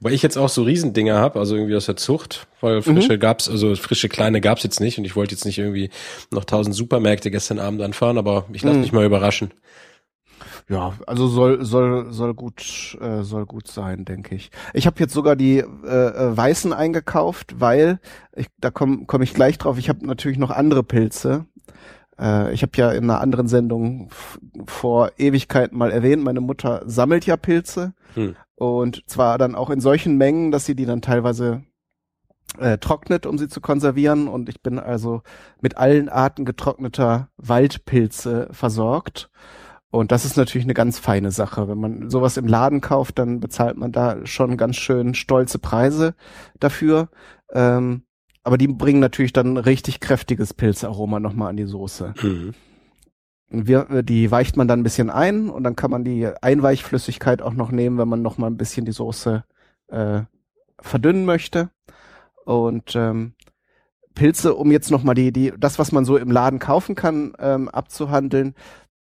Wobei 0.00 0.12
ich 0.12 0.22
jetzt 0.22 0.36
auch 0.36 0.48
so 0.48 0.62
Riesendinger 0.62 1.16
habe, 1.16 1.38
also 1.38 1.54
irgendwie 1.54 1.76
aus 1.76 1.86
der 1.86 1.96
Zucht, 1.96 2.48
weil 2.60 2.82
frische 2.82 3.14
mhm. 3.14 3.20
gab's, 3.20 3.48
also 3.48 3.74
frische 3.76 4.08
kleine 4.08 4.40
gab's 4.40 4.62
jetzt 4.64 4.80
nicht 4.80 4.98
und 4.98 5.04
ich 5.04 5.14
wollte 5.14 5.34
jetzt 5.34 5.44
nicht 5.44 5.58
irgendwie 5.58 5.90
noch 6.32 6.44
tausend 6.44 6.74
Supermärkte 6.74 7.30
gestern 7.30 7.58
Abend 7.58 7.80
anfahren, 7.82 8.18
aber 8.18 8.46
ich 8.52 8.62
lasse 8.62 8.76
mhm. 8.76 8.80
mich 8.82 8.92
mal 8.92 9.04
überraschen. 9.04 9.52
Ja, 10.68 10.94
also 11.06 11.26
soll 11.26 11.64
soll 11.64 12.12
soll 12.12 12.34
gut 12.34 12.96
äh, 13.00 13.22
soll 13.22 13.44
gut 13.44 13.66
sein, 13.66 14.04
denke 14.04 14.36
ich. 14.36 14.50
Ich 14.72 14.86
habe 14.86 15.00
jetzt 15.00 15.12
sogar 15.12 15.34
die 15.34 15.58
äh, 15.58 15.64
äh, 15.64 16.36
weißen 16.36 16.72
eingekauft, 16.72 17.58
weil 17.58 17.98
ich, 18.36 18.46
da 18.60 18.70
komme 18.70 19.04
komm 19.06 19.22
ich 19.22 19.34
gleich 19.34 19.58
drauf. 19.58 19.78
Ich 19.78 19.88
habe 19.88 20.06
natürlich 20.06 20.38
noch 20.38 20.50
andere 20.50 20.84
Pilze. 20.84 21.46
Äh, 22.20 22.52
ich 22.52 22.62
habe 22.62 22.72
ja 22.76 22.92
in 22.92 23.04
einer 23.04 23.20
anderen 23.20 23.48
Sendung 23.48 24.10
vor 24.66 25.12
Ewigkeiten 25.16 25.78
mal 25.78 25.90
erwähnt, 25.90 26.22
meine 26.22 26.40
Mutter 26.40 26.82
sammelt 26.86 27.26
ja 27.26 27.36
Pilze 27.36 27.94
hm. 28.14 28.36
Und 28.54 29.04
zwar 29.06 29.38
dann 29.38 29.54
auch 29.54 29.70
in 29.70 29.80
solchen 29.80 30.16
Mengen, 30.16 30.50
dass 30.50 30.66
sie 30.66 30.74
die 30.74 30.84
dann 30.84 31.00
teilweise 31.00 31.62
äh, 32.58 32.78
trocknet, 32.78 33.26
um 33.26 33.38
sie 33.38 33.48
zu 33.48 33.60
konservieren. 33.60 34.28
Und 34.28 34.48
ich 34.48 34.62
bin 34.62 34.78
also 34.78 35.22
mit 35.60 35.78
allen 35.78 36.08
Arten 36.08 36.44
getrockneter 36.44 37.30
Waldpilze 37.36 38.48
versorgt. 38.50 39.30
Und 39.90 40.12
das 40.12 40.24
ist 40.24 40.36
natürlich 40.36 40.66
eine 40.66 40.74
ganz 40.74 40.98
feine 40.98 41.32
Sache. 41.32 41.68
Wenn 41.68 41.78
man 41.78 42.10
sowas 42.10 42.36
im 42.36 42.46
Laden 42.46 42.80
kauft, 42.80 43.18
dann 43.18 43.40
bezahlt 43.40 43.76
man 43.76 43.92
da 43.92 44.24
schon 44.26 44.56
ganz 44.56 44.76
schön 44.76 45.14
stolze 45.14 45.58
Preise 45.58 46.14
dafür. 46.60 47.08
Ähm, 47.52 48.02
aber 48.42 48.58
die 48.58 48.68
bringen 48.68 49.00
natürlich 49.00 49.32
dann 49.32 49.56
richtig 49.56 50.00
kräftiges 50.00 50.54
Pilzaroma 50.54 51.20
nochmal 51.20 51.50
an 51.50 51.56
die 51.56 51.64
Soße. 51.64 52.14
Mhm. 52.22 52.54
Wir, 53.52 54.02
die 54.02 54.30
weicht 54.30 54.56
man 54.56 54.68
dann 54.68 54.80
ein 54.80 54.84
bisschen 54.84 55.10
ein 55.10 55.50
und 55.50 55.64
dann 55.64 55.74
kann 55.74 55.90
man 55.90 56.04
die 56.04 56.26
Einweichflüssigkeit 56.40 57.42
auch 57.42 57.54
noch 57.54 57.72
nehmen, 57.72 57.98
wenn 57.98 58.08
man 58.08 58.22
noch 58.22 58.38
mal 58.38 58.46
ein 58.46 58.56
bisschen 58.56 58.86
die 58.86 58.92
Soße 58.92 59.44
äh, 59.88 60.20
verdünnen 60.80 61.24
möchte. 61.24 61.70
Und 62.44 62.94
ähm, 62.94 63.34
Pilze, 64.14 64.54
um 64.54 64.70
jetzt 64.70 64.90
noch 64.90 65.02
mal 65.02 65.14
die, 65.14 65.32
die, 65.32 65.52
das, 65.58 65.78
was 65.78 65.92
man 65.92 66.04
so 66.04 66.16
im 66.16 66.30
Laden 66.30 66.58
kaufen 66.60 66.94
kann, 66.94 67.32
ähm, 67.38 67.68
abzuhandeln, 67.68 68.54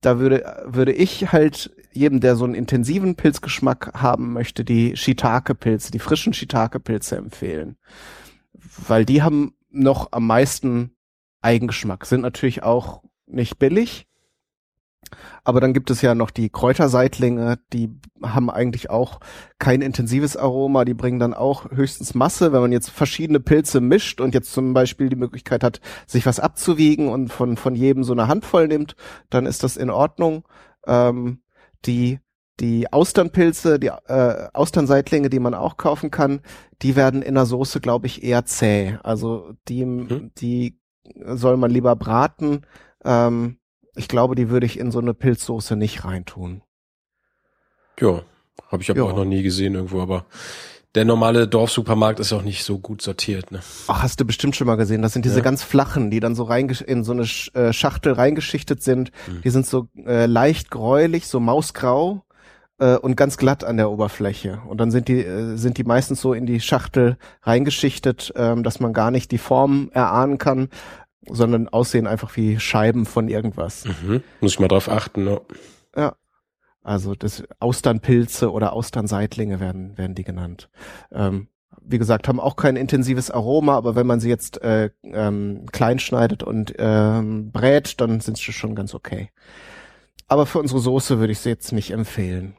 da 0.01 0.19
würde, 0.19 0.63
würde 0.67 0.93
ich 0.93 1.31
halt 1.31 1.75
jedem, 1.91 2.19
der 2.19 2.35
so 2.35 2.45
einen 2.45 2.53
intensiven 2.53 3.15
Pilzgeschmack 3.15 3.91
haben 3.95 4.33
möchte, 4.33 4.63
die 4.63 4.95
Shiitake-Pilze, 4.95 5.91
die 5.91 5.99
frischen 5.99 6.33
Shiitake-Pilze 6.33 7.15
empfehlen. 7.15 7.77
Weil 8.77 9.05
die 9.05 9.21
haben 9.23 9.55
noch 9.69 10.11
am 10.11 10.27
meisten 10.27 10.95
Eigengeschmack, 11.41 12.05
sind 12.05 12.21
natürlich 12.21 12.63
auch 12.63 13.03
nicht 13.27 13.59
billig, 13.59 14.07
Aber 15.43 15.61
dann 15.61 15.73
gibt 15.73 15.91
es 15.91 16.01
ja 16.01 16.15
noch 16.15 16.31
die 16.31 16.49
Kräuterseitlinge, 16.49 17.59
die 17.71 17.89
haben 18.23 18.49
eigentlich 18.49 18.89
auch 18.89 19.19
kein 19.59 19.81
intensives 19.81 20.35
Aroma, 20.37 20.85
die 20.85 20.93
bringen 20.93 21.19
dann 21.19 21.33
auch 21.33 21.69
höchstens 21.71 22.15
Masse. 22.15 22.51
Wenn 22.51 22.61
man 22.61 22.71
jetzt 22.71 22.89
verschiedene 22.89 23.39
Pilze 23.39 23.81
mischt 23.81 24.21
und 24.21 24.33
jetzt 24.33 24.51
zum 24.51 24.73
Beispiel 24.73 25.09
die 25.09 25.15
Möglichkeit 25.15 25.63
hat, 25.63 25.81
sich 26.07 26.25
was 26.25 26.39
abzuwiegen 26.39 27.09
und 27.09 27.31
von, 27.31 27.57
von 27.57 27.75
jedem 27.75 28.03
so 28.03 28.13
eine 28.13 28.27
Handvoll 28.27 28.67
nimmt, 28.67 28.95
dann 29.29 29.45
ist 29.45 29.63
das 29.63 29.77
in 29.77 29.89
Ordnung. 29.89 30.47
Ähm, 30.87 31.41
die 31.85 32.19
die 32.59 32.91
Austernpilze, 32.91 33.79
die 33.79 33.87
äh, 33.87 34.47
Austernseitlinge, 34.53 35.29
die 35.29 35.39
man 35.39 35.53
auch 35.53 35.77
kaufen 35.77 36.11
kann, 36.11 36.41
die 36.81 36.95
werden 36.95 37.21
in 37.21 37.35
der 37.35 37.45
Soße, 37.45 37.81
glaube 37.81 38.07
ich, 38.07 38.23
eher 38.23 38.45
zäh. 38.45 38.97
Also 39.03 39.53
die, 39.67 39.81
hm. 39.81 40.31
die 40.37 40.79
soll 41.25 41.57
man 41.57 41.71
lieber 41.71 41.95
braten. 41.95 42.65
Ähm, 43.03 43.57
ich 43.95 44.07
glaube, 44.07 44.35
die 44.35 44.49
würde 44.49 44.65
ich 44.65 44.79
in 44.79 44.91
so 44.91 44.99
eine 44.99 45.13
Pilzsoße 45.13 45.75
nicht 45.75 46.05
reintun. 46.05 46.61
Ja, 47.99 48.21
habe 48.69 48.83
ich 48.83 48.91
aber 48.91 49.03
auch 49.03 49.15
noch 49.15 49.25
nie 49.25 49.43
gesehen 49.43 49.75
irgendwo, 49.75 50.01
aber 50.01 50.25
der 50.95 51.05
normale 51.05 51.47
Dorfsupermarkt 51.47 52.21
ist 52.21 52.31
auch 52.31 52.41
nicht 52.41 52.63
so 52.63 52.79
gut 52.79 53.01
sortiert. 53.01 53.51
Ne? 53.51 53.59
Ach, 53.87 54.01
hast 54.01 54.19
du 54.19 54.25
bestimmt 54.25 54.55
schon 54.55 54.67
mal 54.67 54.75
gesehen. 54.75 55.01
Das 55.01 55.11
sind 55.11 55.25
diese 55.25 55.37
ja. 55.37 55.43
ganz 55.43 55.61
flachen, 55.61 56.09
die 56.09 56.21
dann 56.21 56.35
so 56.35 56.43
rein 56.43 56.69
in 56.69 57.03
so 57.03 57.11
eine 57.11 57.23
äh, 57.53 57.73
Schachtel 57.73 58.13
reingeschichtet 58.13 58.81
sind. 58.81 59.11
Mhm. 59.27 59.41
Die 59.43 59.49
sind 59.49 59.67
so 59.67 59.89
äh, 60.05 60.25
leicht 60.25 60.71
gräulich, 60.71 61.27
so 61.27 61.41
mausgrau 61.41 62.24
äh, 62.79 62.95
und 62.97 63.15
ganz 63.15 63.37
glatt 63.37 63.63
an 63.63 63.77
der 63.77 63.89
Oberfläche. 63.89 64.61
Und 64.67 64.79
dann 64.79 64.91
sind 64.91 65.07
die 65.07 65.23
äh, 65.23 65.55
sind 65.55 65.77
die 65.77 65.83
meistens 65.83 66.21
so 66.21 66.33
in 66.33 66.45
die 66.45 66.59
Schachtel 66.59 67.17
reingeschichtet, 67.43 68.33
ähm, 68.35 68.63
dass 68.63 68.79
man 68.79 68.93
gar 68.93 69.11
nicht 69.11 69.31
die 69.31 69.37
Form 69.37 69.89
erahnen 69.93 70.37
kann 70.37 70.69
sondern 71.27 71.67
aussehen 71.67 72.07
einfach 72.07 72.35
wie 72.35 72.59
Scheiben 72.59 73.05
von 73.05 73.27
irgendwas. 73.27 73.85
Mhm. 73.85 74.21
Muss 74.41 74.53
ich 74.53 74.59
mal 74.59 74.67
drauf 74.67 74.89
achten, 74.89 75.23
ne? 75.23 75.41
Ja. 75.95 76.15
Also 76.83 77.15
das 77.15 77.43
Austernpilze 77.59 78.51
oder 78.51 78.73
Austernseitlinge 78.73 79.59
werden, 79.59 79.97
werden 79.97 80.13
die 80.13 80.23
genannt. 80.23 80.69
Ähm, 81.11 81.47
wie 81.81 81.97
gesagt, 81.97 82.27
haben 82.27 82.39
auch 82.39 82.55
kein 82.55 82.75
intensives 82.75 83.31
Aroma, 83.31 83.75
aber 83.75 83.95
wenn 83.95 84.05
man 84.05 84.19
sie 84.19 84.29
jetzt 84.29 84.61
äh, 84.61 84.91
ähm, 85.03 85.65
klein 85.71 85.97
schneidet 85.97 86.43
und 86.43 86.75
ähm, 86.77 87.51
brät, 87.51 87.99
dann 88.01 88.19
sind 88.19 88.37
sie 88.37 88.53
schon 88.53 88.75
ganz 88.75 88.93
okay. 88.93 89.31
Aber 90.27 90.45
für 90.45 90.59
unsere 90.59 90.79
Soße 90.79 91.19
würde 91.19 91.31
ich 91.31 91.39
sie 91.39 91.49
jetzt 91.49 91.71
nicht 91.71 91.91
empfehlen. 91.91 92.55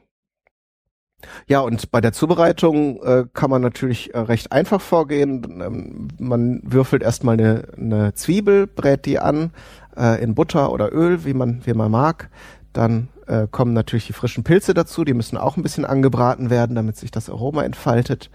Ja, 1.47 1.61
und 1.61 1.91
bei 1.91 1.99
der 1.99 2.13
Zubereitung 2.13 3.01
äh, 3.01 3.25
kann 3.33 3.49
man 3.49 3.61
natürlich 3.61 4.13
äh, 4.13 4.19
recht 4.19 4.51
einfach 4.51 4.81
vorgehen. 4.81 5.61
Ähm, 5.61 6.07
man 6.19 6.61
würfelt 6.63 7.01
erstmal 7.01 7.33
eine, 7.33 7.63
eine 7.75 8.13
Zwiebel, 8.13 8.67
brät 8.67 9.05
die 9.05 9.17
an 9.17 9.51
äh, 9.97 10.21
in 10.21 10.35
Butter 10.35 10.71
oder 10.71 10.93
Öl, 10.93 11.25
wie 11.25 11.33
man, 11.33 11.65
wie 11.65 11.73
man 11.73 11.89
mag. 11.89 12.29
Dann 12.71 13.07
äh, 13.25 13.47
kommen 13.49 13.73
natürlich 13.73 14.07
die 14.07 14.13
frischen 14.13 14.43
Pilze 14.43 14.75
dazu, 14.75 15.03
die 15.03 15.15
müssen 15.15 15.37
auch 15.37 15.57
ein 15.57 15.63
bisschen 15.63 15.85
angebraten 15.85 16.51
werden, 16.51 16.75
damit 16.75 16.97
sich 16.97 17.09
das 17.09 17.29
Aroma 17.29 17.63
entfaltet. 17.63 18.29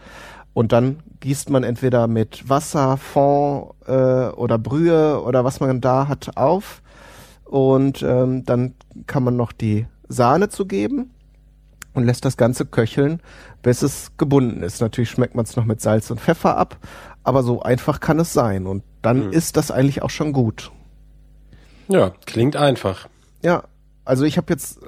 Und 0.52 0.72
dann 0.72 1.00
gießt 1.20 1.50
man 1.50 1.62
entweder 1.62 2.08
mit 2.08 2.48
Wasser, 2.48 2.96
Fond 2.96 3.74
äh, 3.86 4.26
oder 4.28 4.58
Brühe 4.58 5.22
oder 5.22 5.44
was 5.44 5.60
man 5.60 5.80
da 5.80 6.08
hat 6.08 6.36
auf. 6.36 6.82
Und 7.44 8.02
ähm, 8.02 8.44
dann 8.44 8.74
kann 9.06 9.22
man 9.22 9.36
noch 9.36 9.52
die 9.52 9.86
Sahne 10.08 10.48
zugeben 10.48 11.11
und 11.94 12.04
lässt 12.04 12.24
das 12.24 12.36
Ganze 12.36 12.66
köcheln, 12.66 13.20
bis 13.62 13.82
es 13.82 14.12
gebunden 14.16 14.62
ist. 14.62 14.80
Natürlich 14.80 15.10
schmeckt 15.10 15.34
man 15.34 15.44
es 15.44 15.56
noch 15.56 15.64
mit 15.64 15.80
Salz 15.80 16.10
und 16.10 16.20
Pfeffer 16.20 16.56
ab, 16.56 16.78
aber 17.22 17.42
so 17.42 17.62
einfach 17.62 18.00
kann 18.00 18.18
es 18.18 18.32
sein. 18.32 18.66
Und 18.66 18.82
dann 19.02 19.26
mhm. 19.26 19.32
ist 19.32 19.56
das 19.56 19.70
eigentlich 19.70 20.02
auch 20.02 20.10
schon 20.10 20.32
gut. 20.32 20.70
Ja, 21.88 22.12
klingt 22.26 22.56
einfach. 22.56 23.08
Ja, 23.42 23.64
also 24.04 24.24
ich 24.24 24.36
habe 24.36 24.52
jetzt 24.52 24.80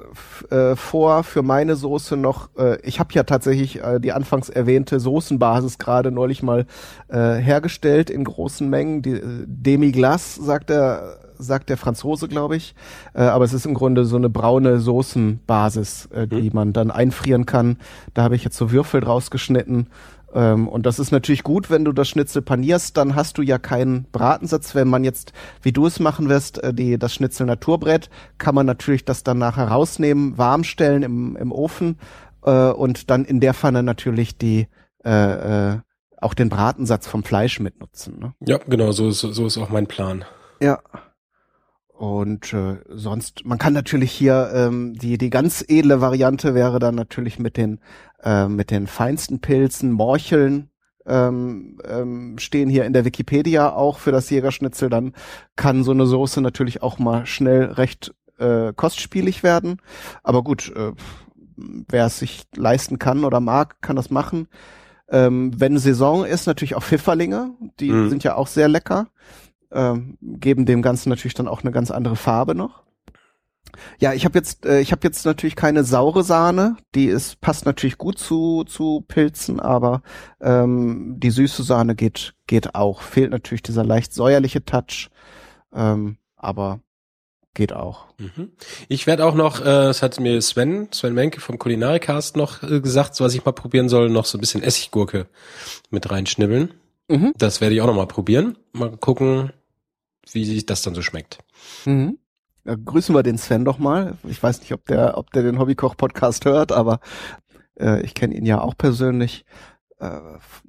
äh, 0.49 0.75
vor 0.75 1.23
für 1.23 1.41
meine 1.41 1.75
Soße 1.75 2.17
noch, 2.17 2.49
äh, 2.57 2.81
ich 2.81 2.99
habe 2.99 3.13
ja 3.13 3.23
tatsächlich 3.23 3.81
äh, 3.81 3.99
die 3.99 4.11
anfangs 4.11 4.49
erwähnte 4.49 4.99
Soßenbasis 4.99 5.77
gerade 5.77 6.11
neulich 6.11 6.43
mal 6.43 6.65
äh, 7.07 7.35
hergestellt 7.35 8.09
in 8.09 8.25
großen 8.25 8.69
Mengen. 8.69 9.01
Die 9.01 9.11
äh, 9.11 9.45
Demi-Glace, 9.45 10.35
sagt 10.35 10.69
er, 10.69 11.24
sagt 11.37 11.69
der 11.69 11.77
Franzose, 11.77 12.27
glaube 12.27 12.55
ich. 12.55 12.75
Äh, 13.13 13.23
aber 13.23 13.45
es 13.45 13.53
ist 13.53 13.65
im 13.65 13.73
Grunde 13.73 14.05
so 14.05 14.15
eine 14.15 14.29
braune 14.29 14.79
Soßenbasis, 14.79 16.07
äh, 16.07 16.27
die 16.27 16.49
mhm. 16.49 16.51
man 16.53 16.73
dann 16.73 16.91
einfrieren 16.91 17.45
kann. 17.45 17.77
Da 18.13 18.23
habe 18.23 18.35
ich 18.35 18.43
jetzt 18.43 18.57
so 18.57 18.71
Würfel 18.71 19.01
draus 19.01 19.31
geschnitten. 19.31 19.87
Ähm, 20.33 20.67
und 20.67 20.85
das 20.85 20.99
ist 20.99 21.11
natürlich 21.11 21.43
gut, 21.43 21.69
wenn 21.69 21.85
du 21.85 21.93
das 21.93 22.09
Schnitzel 22.09 22.41
panierst, 22.41 22.97
dann 22.97 23.15
hast 23.15 23.37
du 23.37 23.41
ja 23.41 23.57
keinen 23.57 24.05
Bratensatz. 24.11 24.75
Wenn 24.75 24.89
man 24.89 25.03
jetzt, 25.03 25.33
wie 25.61 25.71
du 25.71 25.85
es 25.85 25.99
machen 25.99 26.29
wirst, 26.29 26.61
äh, 26.63 26.73
die, 26.73 26.99
das 26.99 27.13
Schnitzel 27.13 27.45
Naturbrett, 27.45 28.09
kann 28.37 28.53
man 28.53 28.65
natürlich 28.65 29.05
das 29.05 29.23
dann 29.23 29.37
nachher 29.37 29.69
rausnehmen, 29.69 30.37
warm 30.37 30.63
stellen 30.63 31.03
im, 31.03 31.35
im 31.37 31.51
Ofen 31.51 31.97
äh, 32.43 32.69
und 32.69 33.09
dann 33.09 33.25
in 33.25 33.39
der 33.39 33.53
Pfanne 33.53 33.81
natürlich 33.81 34.37
die 34.37 34.67
äh, 35.05 35.73
äh, 35.73 35.79
auch 36.17 36.33
den 36.33 36.49
Bratensatz 36.49 37.07
vom 37.07 37.23
Fleisch 37.23 37.59
mitnutzen. 37.59 38.19
Ne? 38.19 38.33
Ja, 38.39 38.57
genau, 38.57 38.91
so, 38.91 39.11
so, 39.11 39.31
so 39.31 39.45
ist 39.45 39.57
auch 39.57 39.69
mein 39.69 39.87
Plan. 39.87 40.25
Ja. 40.59 40.79
Und 41.97 42.53
äh, 42.53 42.77
sonst, 42.89 43.45
man 43.45 43.57
kann 43.57 43.71
natürlich 43.71 44.11
hier 44.11 44.51
ähm, 44.53 44.95
die 44.95 45.17
die 45.17 45.29
ganz 45.29 45.63
edle 45.65 46.01
Variante 46.01 46.53
wäre 46.53 46.79
dann 46.79 46.95
natürlich 46.95 47.39
mit 47.39 47.55
den 47.55 47.79
äh, 48.21 48.49
mit 48.49 48.69
den 48.69 48.87
feinsten 48.87 49.39
Pilzen, 49.39 49.91
Morcheln 49.91 50.69
ähm, 51.05 51.79
ähm, 51.87 52.37
stehen 52.37 52.69
hier 52.69 52.85
in 52.85 52.93
der 52.93 53.05
Wikipedia 53.05 53.71
auch 53.71 53.99
für 53.99 54.11
das 54.11 54.29
Jägerschnitzel. 54.29 54.89
Dann 54.89 55.13
kann 55.55 55.83
so 55.83 55.91
eine 55.91 56.05
Soße 56.05 56.41
natürlich 56.41 56.81
auch 56.83 56.99
mal 56.99 57.25
schnell 57.25 57.63
recht 57.63 58.13
äh, 58.39 58.73
kostspielig 58.73 59.43
werden. 59.43 59.81
Aber 60.23 60.43
gut, 60.43 60.73
äh, 60.75 60.91
wer 61.55 62.07
es 62.07 62.19
sich 62.19 62.43
leisten 62.55 62.99
kann 62.99 63.23
oder 63.23 63.39
mag, 63.39 63.81
kann 63.81 63.95
das 63.95 64.09
machen. 64.09 64.47
Ähm, 65.07 65.51
wenn 65.57 65.77
Saison 65.77 66.25
ist, 66.25 66.47
natürlich 66.47 66.75
auch 66.75 66.83
Pfifferlinge, 66.83 67.51
die 67.79 67.91
mhm. 67.91 68.09
sind 68.09 68.23
ja 68.23 68.35
auch 68.35 68.47
sehr 68.47 68.67
lecker 68.67 69.07
ähm, 69.71 70.17
geben 70.21 70.65
dem 70.65 70.81
Ganzen 70.81 71.09
natürlich 71.09 71.33
dann 71.33 71.47
auch 71.47 71.61
eine 71.61 71.71
ganz 71.71 71.91
andere 71.91 72.15
Farbe 72.15 72.55
noch. 72.55 72.83
Ja, 73.99 74.13
ich 74.13 74.25
habe 74.25 74.37
jetzt, 74.37 74.65
äh, 74.65 74.79
ich 74.79 74.91
habe 74.91 75.01
jetzt 75.03 75.25
natürlich 75.25 75.55
keine 75.55 75.83
saure 75.83 76.23
Sahne. 76.23 76.77
Die 76.93 77.05
ist 77.05 77.41
passt 77.41 77.65
natürlich 77.65 77.97
gut 77.97 78.17
zu 78.19 78.63
zu 78.63 79.03
Pilzen, 79.07 79.59
aber 79.59 80.01
ähm, 80.41 81.15
die 81.17 81.31
süße 81.31 81.63
Sahne 81.63 81.95
geht 81.95 82.33
geht 82.47 82.75
auch. 82.75 83.01
Fehlt 83.01 83.31
natürlich 83.31 83.63
dieser 83.63 83.83
leicht 83.83 84.13
säuerliche 84.13 84.63
Touch, 84.63 85.09
ähm, 85.73 86.17
aber 86.35 86.79
geht 87.53 87.73
auch. 87.73 88.05
Mhm. 88.17 88.51
Ich 88.89 89.07
werde 89.07 89.25
auch 89.25 89.33
noch, 89.33 89.61
äh, 89.61 89.63
das 89.63 90.01
hat 90.01 90.19
mir 90.19 90.41
Sven, 90.41 90.89
Sven 90.91 91.13
Menke 91.13 91.39
vom 91.39 91.57
Kulinarikast 91.57 92.35
noch 92.35 92.61
äh, 92.63 92.81
gesagt, 92.81 93.19
was 93.21 93.33
ich 93.33 93.45
mal 93.45 93.53
probieren 93.53 93.89
soll, 93.89 94.09
noch 94.09 94.25
so 94.25 94.37
ein 94.37 94.41
bisschen 94.41 94.61
Essiggurke 94.61 95.27
mit 95.89 96.11
reinschnibbeln. 96.11 96.73
Mhm. 97.07 97.33
Das 97.37 97.61
werde 97.61 97.75
ich 97.75 97.81
auch 97.81 97.87
noch 97.87 97.95
mal 97.95 98.07
probieren. 98.07 98.57
Mal 98.73 98.95
gucken, 98.97 99.51
wie 100.31 100.45
sich 100.45 100.65
das 100.65 100.81
dann 100.81 100.95
so 100.95 101.01
schmeckt. 101.01 101.39
Mhm. 101.85 102.17
Ja, 102.65 102.75
grüßen 102.75 103.13
wir 103.13 103.21
den 103.21 103.37
Sven 103.37 103.63
doch 103.63 103.77
mal. 103.77 104.17
Ich 104.27 104.41
weiß 104.41 104.61
nicht, 104.61 104.73
ob 104.73 104.85
der, 104.85 105.17
ob 105.17 105.31
der 105.31 105.43
den 105.43 105.59
Hobbykoch-Podcast 105.59 106.45
hört, 106.45 106.71
aber 106.71 106.99
äh, 107.79 108.01
ich 108.01 108.15
kenne 108.15 108.35
ihn 108.35 108.45
ja 108.45 108.59
auch 108.59 108.75
persönlich. 108.75 109.45
Äh, 109.99 110.19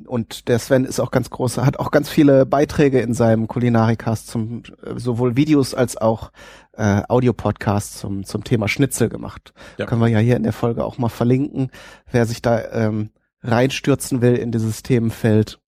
und 0.06 0.48
der 0.48 0.58
Sven 0.58 0.84
ist 0.84 1.00
auch 1.00 1.10
ganz 1.10 1.30
groß, 1.30 1.58
hat 1.58 1.78
auch 1.78 1.90
ganz 1.90 2.10
viele 2.10 2.44
Beiträge 2.44 3.00
in 3.00 3.14
seinem 3.14 3.48
Kulinarikast 3.48 4.28
zum 4.28 4.62
äh, 4.82 4.98
sowohl 4.98 5.36
Videos 5.36 5.74
als 5.74 5.96
auch 5.96 6.32
äh, 6.72 7.02
Audiopodcasts 7.08 7.98
zum 7.98 8.24
zum 8.24 8.44
Thema 8.44 8.68
Schnitzel 8.68 9.08
gemacht. 9.08 9.54
Ja. 9.78 9.86
Können 9.86 10.02
wir 10.02 10.08
ja 10.08 10.18
hier 10.18 10.36
in 10.36 10.42
der 10.42 10.52
Folge 10.52 10.84
auch 10.84 10.98
mal 10.98 11.08
verlinken, 11.08 11.70
wer 12.10 12.26
sich 12.26 12.42
da 12.42 12.62
ähm, 12.72 13.10
reinstürzen 13.42 14.20
will 14.20 14.34
in 14.34 14.52
dieses 14.52 14.82
Themenfeld 14.82 15.60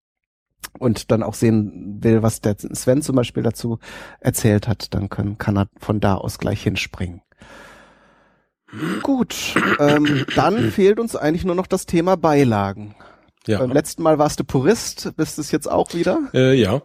und 0.78 1.10
dann 1.10 1.22
auch 1.22 1.34
sehen 1.34 1.98
will, 2.02 2.22
was 2.22 2.40
der 2.40 2.56
Sven 2.58 3.02
zum 3.02 3.16
Beispiel 3.16 3.42
dazu 3.42 3.78
erzählt 4.20 4.68
hat, 4.68 4.94
dann 4.94 5.08
kann, 5.08 5.38
kann 5.38 5.56
er 5.56 5.68
von 5.78 6.00
da 6.00 6.14
aus 6.14 6.38
gleich 6.38 6.62
hinspringen. 6.62 7.22
Gut, 9.02 9.54
ähm, 9.78 10.26
dann 10.34 10.70
fehlt 10.70 11.00
uns 11.00 11.16
eigentlich 11.16 11.44
nur 11.44 11.54
noch 11.54 11.66
das 11.66 11.86
Thema 11.86 12.16
Beilagen. 12.16 12.94
Ja. 13.46 13.60
Beim 13.60 13.72
letzten 13.72 14.02
Mal 14.02 14.18
warst 14.18 14.40
du 14.40 14.44
Purist, 14.44 15.10
bist 15.16 15.38
es 15.38 15.50
jetzt 15.50 15.70
auch 15.70 15.94
wieder? 15.94 16.20
Äh, 16.34 16.54
ja. 16.54 16.82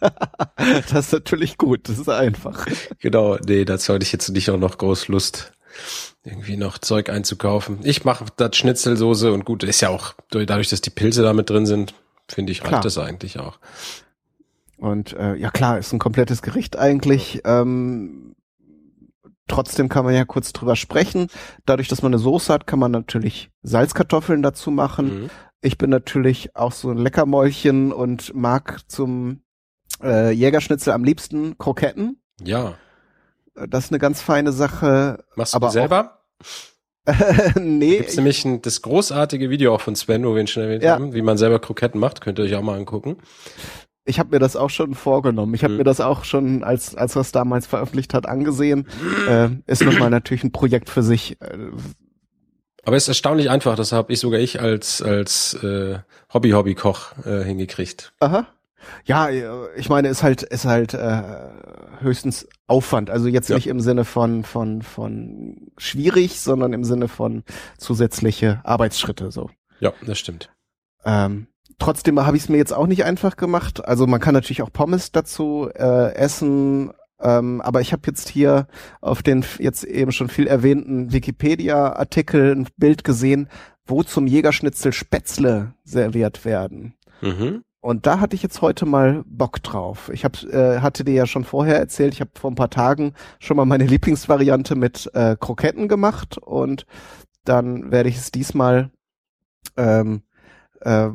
das 0.90 1.06
ist 1.06 1.12
natürlich 1.12 1.58
gut, 1.58 1.88
das 1.88 1.98
ist 1.98 2.08
einfach. 2.08 2.66
Genau, 2.98 3.36
nee, 3.46 3.66
dazu 3.66 3.92
hatte 3.92 4.02
ich 4.02 4.12
jetzt 4.12 4.30
nicht 4.30 4.50
auch 4.50 4.58
noch 4.58 4.78
groß 4.78 5.08
Lust, 5.08 5.52
irgendwie 6.24 6.56
noch 6.56 6.78
Zeug 6.78 7.10
einzukaufen. 7.10 7.80
Ich 7.82 8.06
mache 8.06 8.24
das 8.36 8.56
Schnitzelsoße 8.56 9.32
und 9.32 9.44
gut, 9.44 9.64
ist 9.64 9.82
ja 9.82 9.90
auch 9.90 10.14
dadurch, 10.30 10.70
dass 10.70 10.80
die 10.80 10.90
Pilze 10.90 11.22
da 11.22 11.34
mit 11.34 11.50
drin 11.50 11.66
sind, 11.66 11.92
Finde 12.28 12.52
ich, 12.52 12.64
reicht 12.64 12.84
das 12.84 12.98
eigentlich 12.98 13.38
auch. 13.38 13.58
Und 14.76 15.12
äh, 15.12 15.34
ja 15.36 15.50
klar, 15.50 15.78
ist 15.78 15.92
ein 15.92 15.98
komplettes 15.98 16.42
Gericht 16.42 16.76
eigentlich. 16.76 17.42
Ähm, 17.44 18.34
trotzdem 19.46 19.88
kann 19.88 20.04
man 20.04 20.14
ja 20.14 20.24
kurz 20.24 20.52
drüber 20.52 20.76
sprechen. 20.76 21.28
Dadurch, 21.66 21.88
dass 21.88 22.02
man 22.02 22.12
eine 22.12 22.18
Soße 22.18 22.52
hat, 22.52 22.66
kann 22.66 22.78
man 22.78 22.90
natürlich 22.90 23.50
Salzkartoffeln 23.62 24.42
dazu 24.42 24.70
machen. 24.70 25.22
Mhm. 25.22 25.30
Ich 25.60 25.78
bin 25.78 25.90
natürlich 25.90 26.56
auch 26.56 26.72
so 26.72 26.90
ein 26.90 26.98
Leckermäulchen 26.98 27.92
und 27.92 28.34
mag 28.34 28.80
zum 28.88 29.42
äh, 30.02 30.32
Jägerschnitzel 30.32 30.92
am 30.92 31.04
liebsten 31.04 31.56
Kroketten. 31.58 32.20
Ja. 32.42 32.74
Das 33.54 33.84
ist 33.84 33.92
eine 33.92 34.00
ganz 34.00 34.20
feine 34.20 34.50
Sache. 34.50 35.24
Machst 35.36 35.52
du 35.52 35.56
aber 35.56 35.70
selber? 35.70 36.24
nee. 37.60 37.98
Gibt 37.98 38.16
nämlich 38.16 38.44
ein, 38.44 38.62
das 38.62 38.82
großartige 38.82 39.50
Video 39.50 39.74
auch 39.74 39.80
von 39.80 39.96
Sven, 39.96 40.24
wo 40.24 40.34
wir 40.34 40.40
ihn 40.40 40.46
schon 40.46 40.62
erwähnt 40.62 40.82
ja. 40.82 40.94
haben, 40.94 41.14
wie 41.14 41.22
man 41.22 41.36
selber 41.36 41.58
Kroketten 41.58 42.00
macht, 42.00 42.20
könnt 42.20 42.38
ihr 42.38 42.44
euch 42.44 42.54
auch 42.54 42.62
mal 42.62 42.76
angucken. 42.76 43.16
Ich 44.04 44.18
habe 44.18 44.30
mir 44.30 44.38
das 44.40 44.56
auch 44.56 44.70
schon 44.70 44.94
vorgenommen. 44.94 45.54
Ich 45.54 45.62
habe 45.62 45.72
mhm. 45.72 45.78
mir 45.78 45.84
das 45.84 46.00
auch 46.00 46.24
schon, 46.24 46.64
als 46.64 46.94
als 46.94 47.14
er 47.14 47.20
es 47.20 47.32
damals 47.32 47.66
veröffentlicht 47.66 48.14
hat, 48.14 48.26
angesehen. 48.26 48.88
äh, 49.28 49.48
ist 49.66 49.84
nochmal 49.84 50.10
natürlich 50.10 50.42
ein 50.42 50.52
Projekt 50.52 50.90
für 50.90 51.02
sich. 51.02 51.40
Äh, 51.40 51.70
aber 52.84 52.96
es 52.96 53.04
ist 53.04 53.08
erstaunlich 53.08 53.48
einfach. 53.48 53.76
Das 53.76 53.92
habe 53.92 54.12
ich 54.12 54.18
sogar 54.18 54.40
ich 54.40 54.60
als 54.60 55.02
als 55.02 55.54
äh, 55.54 55.98
Hobby-Hobby-Koch 56.34 57.12
äh, 57.24 57.44
hingekriegt. 57.44 58.12
Aha. 58.18 58.48
Ja, 59.04 59.28
ich 59.76 59.88
meine, 59.88 60.08
ist 60.08 60.22
halt 60.22 60.42
ist 60.42 60.64
halt 60.64 60.94
äh, 60.94 61.22
höchstens 62.00 62.48
Aufwand. 62.66 63.10
Also 63.10 63.28
jetzt 63.28 63.48
ja. 63.48 63.56
nicht 63.56 63.66
im 63.66 63.80
Sinne 63.80 64.04
von 64.04 64.44
von 64.44 64.82
von 64.82 65.72
schwierig, 65.76 66.40
sondern 66.40 66.72
im 66.72 66.84
Sinne 66.84 67.08
von 67.08 67.44
zusätzliche 67.78 68.60
Arbeitsschritte. 68.64 69.30
So. 69.30 69.50
Ja, 69.80 69.92
das 70.06 70.18
stimmt. 70.18 70.50
Ähm, 71.04 71.48
trotzdem 71.78 72.24
habe 72.24 72.36
ich 72.36 72.44
es 72.44 72.48
mir 72.48 72.58
jetzt 72.58 72.72
auch 72.72 72.86
nicht 72.86 73.04
einfach 73.04 73.36
gemacht. 73.36 73.84
Also 73.84 74.06
man 74.06 74.20
kann 74.20 74.34
natürlich 74.34 74.62
auch 74.62 74.72
Pommes 74.72 75.12
dazu 75.12 75.68
äh, 75.74 76.14
essen, 76.14 76.92
ähm, 77.20 77.60
aber 77.60 77.80
ich 77.80 77.92
habe 77.92 78.02
jetzt 78.06 78.28
hier 78.28 78.66
auf 79.00 79.22
den 79.22 79.44
jetzt 79.58 79.84
eben 79.84 80.12
schon 80.12 80.28
viel 80.28 80.46
erwähnten 80.46 81.12
Wikipedia-Artikel 81.12 82.54
ein 82.54 82.68
Bild 82.76 83.04
gesehen, 83.04 83.48
wo 83.86 84.02
zum 84.02 84.26
Jägerschnitzel 84.26 84.92
Spätzle 84.92 85.74
serviert 85.84 86.44
werden. 86.44 86.94
Mhm. 87.20 87.62
Und 87.82 88.06
da 88.06 88.20
hatte 88.20 88.34
ich 88.34 88.42
jetzt 88.42 88.62
heute 88.62 88.86
mal 88.86 89.22
Bock 89.26 89.62
drauf. 89.62 90.08
Ich 90.14 90.24
hab, 90.24 90.42
äh, 90.44 90.78
hatte 90.78 91.04
dir 91.04 91.14
ja 91.14 91.26
schon 91.26 91.44
vorher 91.44 91.78
erzählt, 91.78 92.14
ich 92.14 92.20
habe 92.20 92.30
vor 92.34 92.50
ein 92.50 92.54
paar 92.54 92.70
Tagen 92.70 93.12
schon 93.38 93.58
mal 93.58 93.66
meine 93.66 93.84
Lieblingsvariante 93.86 94.76
mit 94.76 95.10
äh, 95.12 95.36
Kroketten 95.38 95.88
gemacht 95.88 96.38
und 96.38 96.86
dann 97.44 97.90
werde 97.90 98.08
ich 98.08 98.16
es 98.16 98.30
diesmal 98.30 98.90
ähm, 99.76 100.22
äh, 100.80 101.08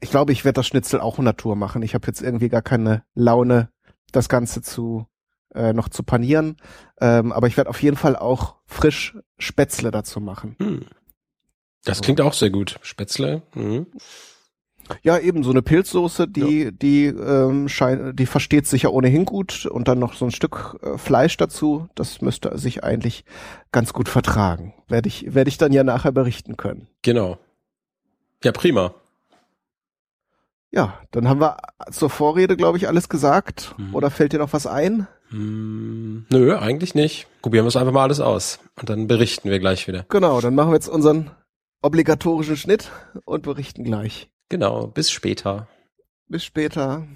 ich 0.00 0.10
glaube, 0.10 0.32
ich 0.32 0.44
werde 0.44 0.56
das 0.56 0.66
Schnitzel 0.66 1.00
auch 1.00 1.18
Natur 1.18 1.56
machen. 1.56 1.82
Ich 1.82 1.94
habe 1.94 2.06
jetzt 2.06 2.20
irgendwie 2.20 2.48
gar 2.48 2.62
keine 2.62 3.04
Laune, 3.14 3.70
das 4.12 4.28
Ganze 4.28 4.60
zu 4.62 5.06
äh, 5.54 5.72
noch 5.72 5.88
zu 5.88 6.02
panieren. 6.02 6.56
Ähm, 7.00 7.32
aber 7.32 7.46
ich 7.46 7.56
werde 7.56 7.70
auf 7.70 7.82
jeden 7.82 7.96
Fall 7.96 8.16
auch 8.16 8.56
frisch 8.66 9.16
Spätzle 9.38 9.90
dazu 9.90 10.20
machen. 10.20 10.56
Hm. 10.58 10.86
Das 11.84 12.00
klingt 12.00 12.20
auch 12.20 12.32
sehr 12.32 12.50
gut. 12.50 12.78
Spätzle. 12.82 13.42
Mhm. 13.54 13.86
Ja, 15.02 15.18
eben 15.18 15.42
so 15.42 15.50
eine 15.50 15.62
Pilzsoße, 15.62 16.28
die, 16.28 16.64
ja. 16.64 16.70
die, 16.70 17.06
ähm, 17.06 17.68
scheint, 17.68 18.18
die 18.18 18.26
versteht 18.26 18.66
sich 18.66 18.82
ja 18.82 18.90
ohnehin 18.90 19.24
gut 19.24 19.66
und 19.66 19.88
dann 19.88 19.98
noch 19.98 20.14
so 20.14 20.24
ein 20.24 20.30
Stück 20.30 20.78
äh, 20.82 20.98
Fleisch 20.98 21.36
dazu. 21.36 21.88
Das 21.94 22.20
müsste 22.20 22.56
sich 22.58 22.84
eigentlich 22.84 23.24
ganz 23.72 23.92
gut 23.92 24.08
vertragen. 24.08 24.74
Werde 24.88 25.08
ich, 25.08 25.34
werde 25.34 25.48
ich 25.48 25.58
dann 25.58 25.72
ja 25.72 25.84
nachher 25.84 26.12
berichten 26.12 26.56
können. 26.56 26.88
Genau. 27.02 27.38
Ja, 28.42 28.52
prima. 28.52 28.94
Ja, 30.70 30.98
dann 31.12 31.28
haben 31.28 31.40
wir 31.40 31.56
zur 31.92 32.10
Vorrede, 32.10 32.56
glaube 32.56 32.78
ich, 32.78 32.88
alles 32.88 33.08
gesagt. 33.08 33.74
Mhm. 33.78 33.94
Oder 33.94 34.10
fällt 34.10 34.32
dir 34.32 34.40
noch 34.40 34.52
was 34.52 34.66
ein? 34.66 35.06
Hm, 35.28 36.26
nö, 36.30 36.56
eigentlich 36.56 36.94
nicht. 36.94 37.26
Probieren 37.42 37.64
wir 37.64 37.68
es 37.68 37.76
einfach 37.76 37.92
mal 37.92 38.02
alles 38.02 38.20
aus. 38.20 38.58
Und 38.80 38.90
dann 38.90 39.06
berichten 39.06 39.50
wir 39.50 39.60
gleich 39.60 39.86
wieder. 39.86 40.04
Genau, 40.08 40.40
dann 40.40 40.54
machen 40.54 40.70
wir 40.70 40.74
jetzt 40.74 40.88
unseren 40.88 41.30
obligatorischen 41.80 42.56
Schnitt 42.56 42.90
und 43.24 43.42
berichten 43.42 43.84
gleich. 43.84 44.30
Genau, 44.48 44.86
bis 44.86 45.10
später. 45.10 45.68
Bis 46.28 46.44
später. 46.44 47.06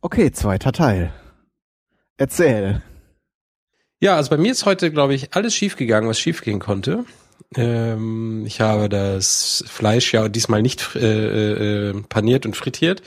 Okay, 0.00 0.30
zweiter 0.32 0.72
Teil. 0.72 1.12
Erzähl. 2.16 2.82
Ja, 4.00 4.16
also 4.16 4.30
bei 4.30 4.36
mir 4.36 4.52
ist 4.52 4.66
heute, 4.66 4.90
glaube 4.90 5.14
ich, 5.14 5.34
alles 5.34 5.54
schiefgegangen, 5.54 6.08
was 6.08 6.20
schiefgehen 6.20 6.60
konnte. 6.60 7.04
Ähm, 7.54 8.44
ich 8.46 8.60
habe 8.60 8.88
das 8.88 9.64
Fleisch 9.66 10.12
ja 10.12 10.28
diesmal 10.28 10.62
nicht 10.62 10.96
äh, 10.96 11.90
äh, 11.90 12.02
paniert 12.08 12.46
und 12.46 12.56
frittiert 12.56 13.02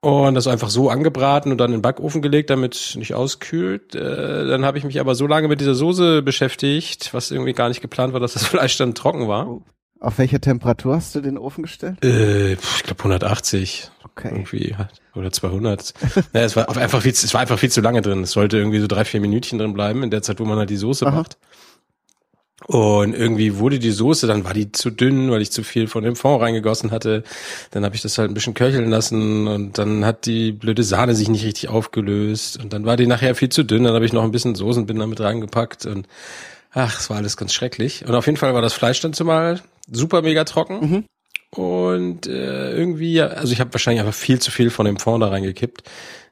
und 0.00 0.34
das 0.34 0.46
einfach 0.46 0.70
so 0.70 0.90
angebraten 0.90 1.50
und 1.52 1.58
dann 1.58 1.70
in 1.72 1.78
den 1.78 1.82
Backofen 1.82 2.22
gelegt, 2.22 2.50
damit 2.50 2.94
nicht 2.96 3.14
auskühlt. 3.14 3.94
Äh, 3.94 4.46
dann 4.46 4.64
habe 4.64 4.78
ich 4.78 4.84
mich 4.84 5.00
aber 5.00 5.14
so 5.14 5.26
lange 5.26 5.48
mit 5.48 5.60
dieser 5.60 5.74
Soße 5.74 6.22
beschäftigt, 6.22 7.12
was 7.14 7.30
irgendwie 7.30 7.52
gar 7.52 7.68
nicht 7.68 7.80
geplant 7.80 8.12
war, 8.12 8.20
dass 8.20 8.34
das 8.34 8.46
Fleisch 8.46 8.76
dann 8.76 8.94
trocken 8.94 9.28
war. 9.28 9.60
Auf 10.00 10.18
welche 10.18 10.40
Temperatur 10.40 10.94
hast 10.94 11.14
du 11.14 11.20
den 11.20 11.36
Ofen 11.38 11.62
gestellt? 11.62 12.04
Äh, 12.04 12.52
ich 12.52 12.82
glaube 12.84 13.00
180. 13.00 13.90
Okay. 14.04 14.28
Irgendwie 14.30 14.76
oder 15.14 15.32
200. 15.32 15.94
naja, 16.32 16.46
es 16.46 16.56
war 16.56 16.76
einfach 16.76 17.02
viel, 17.02 17.12
es 17.12 17.34
war 17.34 17.40
einfach 17.40 17.58
viel 17.58 17.70
zu 17.70 17.80
lange 17.80 18.00
drin. 18.02 18.22
Es 18.22 18.32
sollte 18.32 18.58
irgendwie 18.58 18.80
so 18.80 18.86
drei 18.86 19.04
vier 19.04 19.20
Minütchen 19.20 19.58
drin 19.58 19.74
bleiben 19.74 20.02
in 20.02 20.10
der 20.10 20.22
Zeit, 20.22 20.40
wo 20.40 20.44
man 20.44 20.58
halt 20.58 20.70
die 20.70 20.76
Soße 20.76 21.06
Aha. 21.06 21.16
macht. 21.16 21.38
Und 22.66 23.14
irgendwie 23.14 23.58
wurde 23.58 23.78
die 23.78 23.92
Soße, 23.92 24.26
dann 24.26 24.44
war 24.44 24.52
die 24.52 24.72
zu 24.72 24.90
dünn, 24.90 25.30
weil 25.30 25.40
ich 25.40 25.52
zu 25.52 25.62
viel 25.62 25.86
von 25.86 26.02
dem 26.02 26.16
Fond 26.16 26.42
reingegossen 26.42 26.90
hatte. 26.90 27.22
Dann 27.70 27.84
habe 27.84 27.94
ich 27.94 28.02
das 28.02 28.18
halt 28.18 28.30
ein 28.30 28.34
bisschen 28.34 28.54
köcheln 28.54 28.90
lassen 28.90 29.46
und 29.46 29.78
dann 29.78 30.04
hat 30.04 30.26
die 30.26 30.50
blöde 30.50 30.82
Sahne 30.82 31.14
sich 31.14 31.28
nicht 31.28 31.44
richtig 31.44 31.68
aufgelöst 31.68 32.60
und 32.60 32.72
dann 32.72 32.84
war 32.84 32.96
die 32.96 33.06
nachher 33.06 33.36
viel 33.36 33.48
zu 33.48 33.62
dünn. 33.62 33.84
Dann 33.84 33.94
habe 33.94 34.04
ich 34.04 34.12
noch 34.12 34.24
ein 34.24 34.32
bisschen 34.32 34.56
Soßenbinder 34.56 35.06
mit 35.06 35.20
reingepackt 35.20 35.86
und 35.86 36.08
ach, 36.72 37.00
es 37.00 37.10
war 37.10 37.16
alles 37.16 37.36
ganz 37.36 37.52
schrecklich. 37.52 38.04
Und 38.06 38.14
auf 38.14 38.26
jeden 38.26 38.38
Fall 38.38 38.54
war 38.54 38.62
das 38.62 38.74
Fleisch 38.74 39.00
dann 39.00 39.12
zumal 39.12 39.60
super 39.90 40.22
mega 40.22 40.44
trocken. 40.44 40.80
Mhm. 40.80 41.04
Und 41.50 42.26
äh, 42.26 42.76
irgendwie, 42.76 43.22
also 43.22 43.52
ich 43.52 43.60
habe 43.60 43.72
wahrscheinlich 43.72 44.00
einfach 44.00 44.18
viel 44.18 44.38
zu 44.38 44.50
viel 44.50 44.70
von 44.70 44.84
dem 44.84 44.98
Fond 44.98 45.22
da 45.22 45.28
reingekippt. 45.28 45.82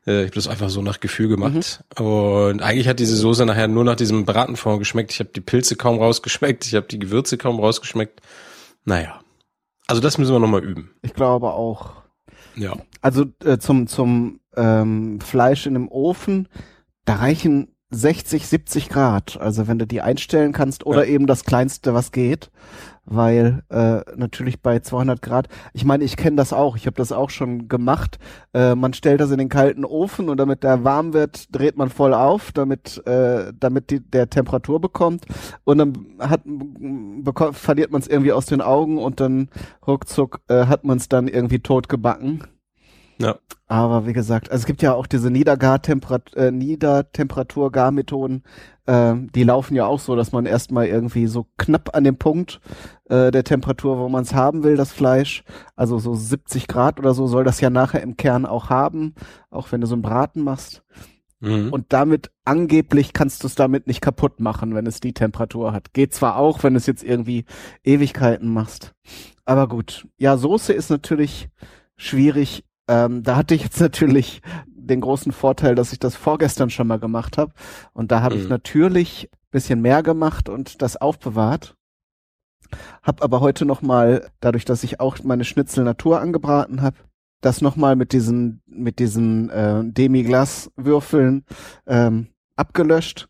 Äh, 0.07 0.21
ich 0.21 0.27
habe 0.27 0.35
das 0.35 0.49
einfach 0.49 0.69
so 0.69 0.83
nach 0.83 1.01
Gefühl 1.01 1.29
gemacht. 1.29 1.83
Mhm. 1.99 2.05
Und 2.05 2.63
eigentlich 2.63 2.89
hat 2.89 3.01
diese 3.01 3.17
Soße 3.17 3.47
nachher 3.47 3.69
nur 3.69 3.85
nach 3.85 3.97
diesem 3.97 4.27
Bratenfond 4.27 4.79
geschmeckt. 4.79 5.13
Ich 5.13 5.21
habe 5.21 5.31
die 5.35 5.41
Pilze 5.41 5.77
kaum 5.77 5.99
rausgeschmeckt, 5.99 6.67
ich 6.67 6.75
habe 6.75 6.87
die 6.87 6.99
Gewürze 6.99 7.39
kaum 7.39 7.59
rausgeschmeckt. 7.59 8.21
Naja. 8.85 9.21
Also 9.87 10.03
das 10.03 10.19
müssen 10.19 10.33
wir 10.33 10.39
nochmal 10.39 10.65
üben. 10.65 10.91
Ich 11.03 11.15
glaube 11.15 11.53
auch. 11.53 11.93
Ja. 12.57 12.77
Also 13.01 13.27
äh, 13.45 13.59
zum, 13.59 13.87
zum 13.87 14.41
ähm, 14.57 15.21
Fleisch 15.21 15.67
in 15.67 15.75
dem 15.75 15.89
Ofen, 15.89 16.49
da 17.05 17.17
reichen 17.17 17.76
60, 17.91 18.47
70 18.47 18.89
Grad. 18.89 19.39
Also 19.41 19.69
wenn 19.69 19.79
du 19.79 19.87
die 19.87 20.01
einstellen 20.01 20.53
kannst 20.53 20.85
oder 20.87 21.05
ja. 21.05 21.15
eben 21.15 21.27
das 21.27 21.45
kleinste, 21.45 21.95
was 21.95 22.13
geht 22.13 22.51
weil 23.07 23.63
äh, 23.71 24.01
natürlich 24.17 24.61
bei 24.61 24.81
200 24.81 25.23
Grad, 25.23 25.49
ich 25.73 25.85
meine, 25.85 26.05
ich 26.05 26.17
kenne 26.17 26.37
das 26.37 26.53
auch, 26.53 26.77
ich 26.77 26.87
habe 26.87 26.97
das 26.97 27.13
auch 27.13 27.31
schon 27.31 27.69
gemacht. 27.69 28.19
Äh, 28.53 28.75
man 28.75 28.93
stellt 28.93 29.21
das 29.21 29.31
in 29.31 29.39
den 29.39 29.49
kalten 29.49 29.85
Ofen 29.85 30.29
und 30.29 30.39
damit 30.39 30.65
der 30.65 30.85
warm 30.85 31.13
wird, 31.13 31.55
dreht 31.55 31.77
man 31.77 31.89
voll 31.89 32.13
auf, 32.13 32.53
damit 32.53 33.07
äh, 33.07 33.53
damit 33.59 33.91
die, 33.91 34.01
der 34.01 34.29
Temperatur 34.29 34.81
bekommt 34.81 35.25
und 35.65 35.79
dann 35.79 36.07
hat 36.19 36.43
bekommt, 36.45 37.57
verliert 37.57 37.93
man 37.93 38.03
es 38.03 38.09
irgendwie 38.09 38.33
aus 38.33 38.47
den 38.47 38.61
Augen 38.61 38.99
und 38.99 39.21
dann 39.21 39.49
ruckzuck 39.87 40.41
äh, 40.49 40.67
hat 40.67 40.85
man 40.85 40.99
es 40.99 41.09
dann 41.09 41.29
irgendwie 41.29 41.61
tot 41.61 41.89
gebacken. 41.89 42.43
Ja. 43.19 43.37
Aber 43.67 44.07
wie 44.07 44.13
gesagt, 44.13 44.51
also 44.51 44.63
es 44.63 44.67
gibt 44.67 44.83
ja 44.83 44.95
auch 44.95 45.07
diese 45.07 45.31
Niedergartemperatur, 45.31 46.37
äh, 46.37 46.51
Niedertemperaturgarmethoden, 46.51 48.45
äh, 48.87 49.15
die 49.35 49.43
laufen 49.43 49.75
ja 49.75 49.87
auch 49.87 49.99
so, 49.99 50.15
dass 50.15 50.33
man 50.33 50.47
erstmal 50.47 50.87
irgendwie 50.87 51.27
so 51.27 51.47
knapp 51.57 51.97
an 51.97 52.05
dem 52.05 52.17
Punkt 52.17 52.61
äh, 53.09 53.31
der 53.31 53.43
Temperatur, 53.43 53.99
wo 53.99 54.09
man 54.09 54.23
es 54.23 54.35
haben 54.35 54.63
will, 54.63 54.77
das 54.77 54.93
Fleisch, 54.93 55.43
also 55.75 55.99
so 55.99 56.15
70 56.15 56.69
Grad 56.69 57.01
oder 57.01 57.15
so, 57.15 57.27
soll 57.27 57.45
das 57.45 57.61
ja 57.61 57.71
nachher 57.71 58.03
im 58.03 58.17
Kern 58.17 58.47
auch 58.47 58.71
haben, 58.71 59.15
auch 59.51 59.73
wenn 59.73 59.81
du 59.81 59.87
so 59.87 59.95
einen 59.95 60.03
Braten 60.03 60.43
machst. 60.43 60.85
Mhm. 61.41 61.73
Und 61.73 61.93
damit 61.93 62.31
angeblich 62.45 63.13
kannst 63.13 63.43
du 63.43 63.47
es 63.47 63.55
damit 63.55 63.87
nicht 63.87 64.01
kaputt 64.01 64.41
machen, 64.41 64.75
wenn 64.75 64.87
es 64.87 65.01
die 65.01 65.13
Temperatur 65.13 65.73
hat. 65.73 65.93
Geht 65.93 66.15
zwar 66.15 66.37
auch, 66.37 66.63
wenn 66.63 66.75
du 66.75 66.79
es 66.79 66.87
jetzt 66.87 67.03
irgendwie 67.03 67.45
Ewigkeiten 67.85 68.53
machst. 68.53 68.95
Aber 69.45 69.69
gut. 69.69 70.09
Ja, 70.17 70.37
Soße 70.37 70.73
ist 70.73 70.91
natürlich 70.91 71.49
schwierig 71.97 72.65
ähm, 72.89 73.23
da 73.23 73.37
hatte 73.37 73.55
ich 73.55 73.63
jetzt 73.63 73.81
natürlich 73.81 74.43
den 74.67 75.01
großen 75.01 75.33
Vorteil, 75.33 75.75
dass 75.75 75.93
ich 75.93 75.99
das 75.99 76.15
vorgestern 76.15 76.71
schon 76.71 76.87
mal 76.87 76.99
gemacht 76.99 77.39
habe. 77.39 77.53
Und 77.93 78.13
da 78.13 78.23
habe 78.23 78.37
mhm. 78.37 78.43
ich 78.43 78.49
natürlich 78.49 79.31
bisschen 79.51 79.81
mehr 79.81 80.03
gemacht 80.03 80.49
und 80.49 80.83
das 80.83 80.97
aufbewahrt. 80.97 81.77
Hab 83.03 83.23
aber 83.23 83.41
heute 83.41 83.65
noch 83.65 83.81
mal, 83.81 84.29
dadurch, 84.41 84.65
dass 84.65 84.85
ich 84.85 85.01
auch 85.01 85.19
meine 85.23 85.45
Schnitzel 85.45 85.85
Natur 85.85 86.21
angebraten 86.21 86.83
habe, 86.83 86.99
das 87.41 87.63
noch 87.63 87.77
mal 87.77 87.97
mit 87.97 88.13
diesen 88.13 88.63
mit 88.67 88.99
diesen 88.99 89.51
äh, 89.51 89.83
Demi-Glas-Würfeln 89.85 91.45
ähm, 91.87 92.29
abgelöscht 92.57 93.29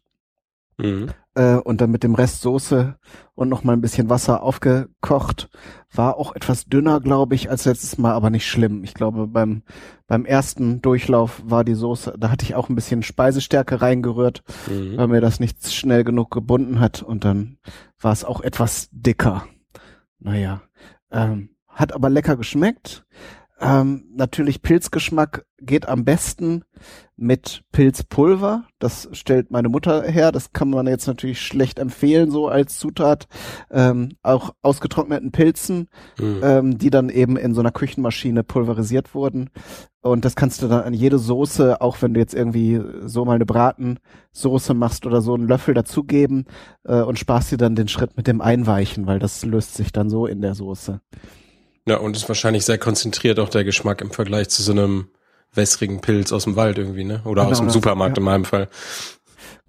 mhm. 0.78 1.10
Äh, 1.36 1.56
und 1.56 1.80
dann 1.80 1.90
mit 1.90 2.02
dem 2.02 2.14
Rest 2.14 2.40
Soße 2.40 2.96
und 3.34 3.48
noch 3.48 3.62
mal 3.62 3.74
ein 3.74 3.80
bisschen 3.80 4.10
Wasser 4.10 4.42
aufgekocht. 4.42 5.48
War 5.94 6.16
auch 6.16 6.34
etwas 6.34 6.64
dünner, 6.64 7.00
glaube 7.00 7.34
ich, 7.34 7.50
als 7.50 7.64
letztes 7.66 7.98
Mal, 7.98 8.12
aber 8.12 8.30
nicht 8.30 8.48
schlimm. 8.48 8.82
Ich 8.82 8.94
glaube, 8.94 9.28
beim 9.28 9.62
beim 10.08 10.24
ersten 10.24 10.80
Durchlauf 10.82 11.42
war 11.44 11.64
die 11.64 11.74
Soße, 11.74 12.14
da 12.18 12.30
hatte 12.30 12.44
ich 12.44 12.54
auch 12.54 12.68
ein 12.68 12.74
bisschen 12.74 13.02
Speisestärke 13.02 13.82
reingerührt, 13.82 14.42
mhm. 14.68 14.96
weil 14.96 15.08
mir 15.08 15.20
das 15.20 15.40
nicht 15.40 15.72
schnell 15.72 16.04
genug 16.04 16.30
gebunden 16.30 16.80
hat 16.80 17.02
und 17.02 17.24
dann 17.24 17.58
war 18.00 18.12
es 18.12 18.24
auch 18.24 18.40
etwas 18.40 18.88
dicker. 18.92 19.46
Naja, 20.18 20.62
ähm, 21.10 21.50
hat 21.68 21.92
aber 21.92 22.08
lecker 22.08 22.36
geschmeckt. 22.36 23.04
Ähm, 23.58 24.04
natürlich 24.14 24.60
Pilzgeschmack 24.60 25.46
geht 25.58 25.88
am 25.88 26.04
besten 26.04 26.64
mit 27.16 27.62
Pilzpulver. 27.72 28.64
Das 28.78 29.08
stellt 29.12 29.50
meine 29.50 29.70
Mutter 29.70 30.02
her. 30.02 30.30
Das 30.30 30.52
kann 30.52 30.68
man 30.68 30.86
jetzt 30.86 31.06
natürlich 31.06 31.40
schlecht 31.40 31.78
empfehlen, 31.78 32.30
so 32.30 32.48
als 32.48 32.78
Zutat. 32.78 33.26
Ähm, 33.70 34.10
auch 34.22 34.54
ausgetrockneten 34.60 35.32
Pilzen, 35.32 35.88
mhm. 36.18 36.40
ähm, 36.42 36.78
die 36.78 36.90
dann 36.90 37.08
eben 37.08 37.38
in 37.38 37.54
so 37.54 37.60
einer 37.60 37.72
Küchenmaschine 37.72 38.44
pulverisiert 38.44 39.14
wurden. 39.14 39.48
Und 40.02 40.26
das 40.26 40.36
kannst 40.36 40.62
du 40.62 40.68
dann 40.68 40.82
an 40.82 40.94
jede 40.94 41.18
Soße, 41.18 41.80
auch 41.80 42.02
wenn 42.02 42.12
du 42.12 42.20
jetzt 42.20 42.34
irgendwie 42.34 42.80
so 43.06 43.24
mal 43.24 43.36
eine 43.36 43.46
Bratensoße 43.46 44.74
machst 44.74 45.06
oder 45.06 45.22
so, 45.22 45.34
einen 45.34 45.48
Löffel 45.48 45.72
dazugeben 45.72 46.44
äh, 46.84 47.00
und 47.00 47.18
sparst 47.18 47.52
dir 47.52 47.56
dann 47.56 47.74
den 47.74 47.88
Schritt 47.88 48.18
mit 48.18 48.26
dem 48.26 48.42
Einweichen, 48.42 49.06
weil 49.06 49.18
das 49.18 49.44
löst 49.46 49.74
sich 49.74 49.92
dann 49.92 50.10
so 50.10 50.26
in 50.26 50.42
der 50.42 50.54
Soße. 50.54 51.00
Ja, 51.86 51.98
und 51.98 52.16
ist 52.16 52.28
wahrscheinlich 52.28 52.64
sehr 52.64 52.78
konzentriert 52.78 53.38
auch 53.38 53.48
der 53.48 53.64
Geschmack 53.64 54.00
im 54.00 54.10
Vergleich 54.10 54.48
zu 54.48 54.62
so 54.62 54.72
einem 54.72 55.08
wässrigen 55.54 56.00
Pilz 56.00 56.32
aus 56.32 56.44
dem 56.44 56.56
Wald 56.56 56.78
irgendwie, 56.78 57.04
ne? 57.04 57.22
Oder 57.24 57.42
genau, 57.42 57.52
aus 57.52 57.58
dem 57.58 57.70
Supermarkt 57.70 58.16
ja. 58.16 58.20
in 58.20 58.24
meinem 58.24 58.44
Fall. 58.44 58.68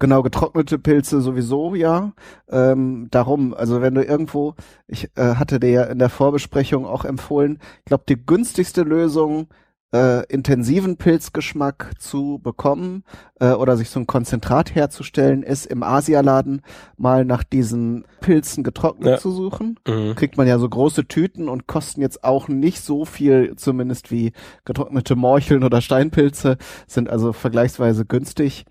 Genau, 0.00 0.22
getrocknete 0.22 0.78
Pilze 0.78 1.20
sowieso, 1.20 1.74
ja. 1.74 2.12
Ähm, 2.48 3.08
darum, 3.10 3.54
also 3.54 3.82
wenn 3.82 3.94
du 3.94 4.04
irgendwo, 4.04 4.54
ich 4.86 5.10
äh, 5.16 5.34
hatte 5.34 5.58
dir 5.58 5.70
ja 5.70 5.84
in 5.84 5.98
der 5.98 6.08
Vorbesprechung 6.08 6.86
auch 6.86 7.04
empfohlen, 7.04 7.58
ich 7.80 7.86
glaube, 7.86 8.04
die 8.08 8.24
günstigste 8.24 8.82
Lösung 8.82 9.48
äh, 9.92 10.26
intensiven 10.26 10.96
Pilzgeschmack 10.96 11.92
zu 11.98 12.40
bekommen 12.42 13.04
äh, 13.40 13.52
oder 13.52 13.76
sich 13.76 13.88
so 13.90 14.00
ein 14.00 14.06
Konzentrat 14.06 14.74
herzustellen, 14.74 15.42
ist 15.42 15.66
im 15.66 15.82
Asialaden 15.82 16.62
mal 16.96 17.24
nach 17.24 17.42
diesen 17.42 18.04
Pilzen 18.20 18.64
getrocknet 18.64 19.08
ja. 19.08 19.18
zu 19.18 19.30
suchen. 19.30 19.78
Mhm. 19.86 20.14
Kriegt 20.14 20.36
man 20.36 20.46
ja 20.46 20.58
so 20.58 20.68
große 20.68 21.06
Tüten 21.06 21.48
und 21.48 21.66
kosten 21.66 22.02
jetzt 22.02 22.22
auch 22.22 22.48
nicht 22.48 22.82
so 22.82 23.04
viel, 23.04 23.56
zumindest 23.56 24.10
wie 24.10 24.32
getrocknete 24.64 25.16
Morcheln 25.16 25.64
oder 25.64 25.80
Steinpilze, 25.80 26.58
sind 26.86 27.08
also 27.08 27.32
vergleichsweise 27.32 28.04
günstig. 28.04 28.66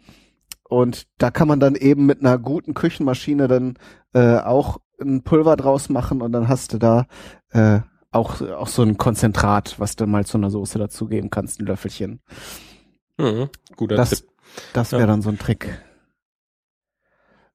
Und 0.70 1.08
da 1.18 1.32
kann 1.32 1.48
man 1.48 1.60
dann 1.60 1.76
eben 1.76 2.06
mit 2.06 2.20
einer 2.20 2.38
guten 2.38 2.74
Küchenmaschine 2.74 3.48
dann 3.48 3.78
äh, 4.14 4.38
auch 4.38 4.80
ein 5.00 5.24
Pulver 5.24 5.56
draus 5.56 5.90
machen 5.90 6.22
und 6.22 6.32
dann 6.32 6.48
hast 6.48 6.74
du 6.74 6.78
da 6.78 7.06
äh, 7.52 7.80
auch, 8.18 8.42
auch 8.42 8.68
so 8.68 8.82
ein 8.82 8.98
Konzentrat, 8.98 9.80
was 9.80 9.96
du 9.96 10.08
mal 10.08 10.26
zu 10.26 10.38
einer 10.38 10.50
Soße 10.50 10.80
dazugeben 10.80 11.30
kannst, 11.30 11.60
ein 11.60 11.66
Löffelchen. 11.66 12.22
Mhm, 13.18 13.50
guter 13.76 13.96
das, 13.96 14.10
Tipp. 14.10 14.30
Das 14.74 14.92
wäre 14.92 15.02
ja. 15.02 15.08
dann 15.08 15.22
so 15.22 15.30
ein 15.30 15.40
Trick. 15.40 15.82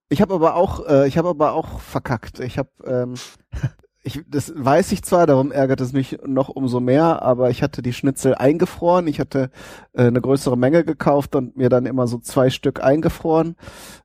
Ich 0.08 0.20
habe 0.20 0.34
aber 0.34 0.56
auch, 0.56 0.86
äh, 0.86 1.08
ich 1.08 1.16
habe 1.16 1.30
aber 1.30 1.52
auch 1.52 1.80
verkackt. 1.80 2.40
Ich 2.40 2.58
habe, 2.58 2.68
ähm, 2.84 3.14
ich, 4.02 4.22
das 4.28 4.52
weiß 4.54 4.92
ich 4.92 5.02
zwar, 5.02 5.26
darum 5.26 5.52
ärgert 5.52 5.80
es 5.80 5.92
mich 5.92 6.18
noch 6.26 6.48
umso 6.48 6.80
mehr, 6.80 7.22
aber 7.22 7.50
ich 7.50 7.62
hatte 7.62 7.82
die 7.82 7.92
Schnitzel 7.92 8.34
eingefroren. 8.34 9.06
Ich 9.06 9.20
hatte 9.20 9.50
äh, 9.92 10.02
eine 10.02 10.20
größere 10.20 10.58
Menge 10.58 10.84
gekauft 10.84 11.34
und 11.34 11.56
mir 11.56 11.68
dann 11.70 11.86
immer 11.86 12.06
so 12.06 12.18
zwei 12.18 12.50
Stück 12.50 12.82
eingefroren 12.82 13.56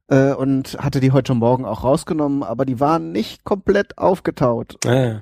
äh, 0.07 0.33
und 0.33 0.77
hatte 0.79 0.99
die 0.99 1.11
heute 1.11 1.33
Morgen 1.33 1.65
auch 1.65 1.83
rausgenommen, 1.83 2.43
aber 2.43 2.65
die 2.65 2.79
waren 2.79 3.11
nicht 3.11 3.43
komplett 3.43 3.97
aufgetaut. 3.97 4.77
Ah. 4.85 5.21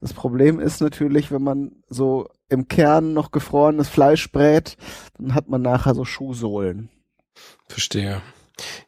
Das 0.00 0.12
Problem 0.12 0.60
ist 0.60 0.80
natürlich, 0.80 1.32
wenn 1.32 1.42
man 1.42 1.72
so 1.88 2.28
im 2.48 2.68
Kern 2.68 3.12
noch 3.14 3.30
gefrorenes 3.30 3.88
Fleisch 3.88 4.30
brät, 4.30 4.76
dann 5.18 5.34
hat 5.34 5.48
man 5.48 5.62
nachher 5.62 5.94
so 5.94 6.04
Schuhsohlen. 6.04 6.88
Verstehe. 7.68 8.22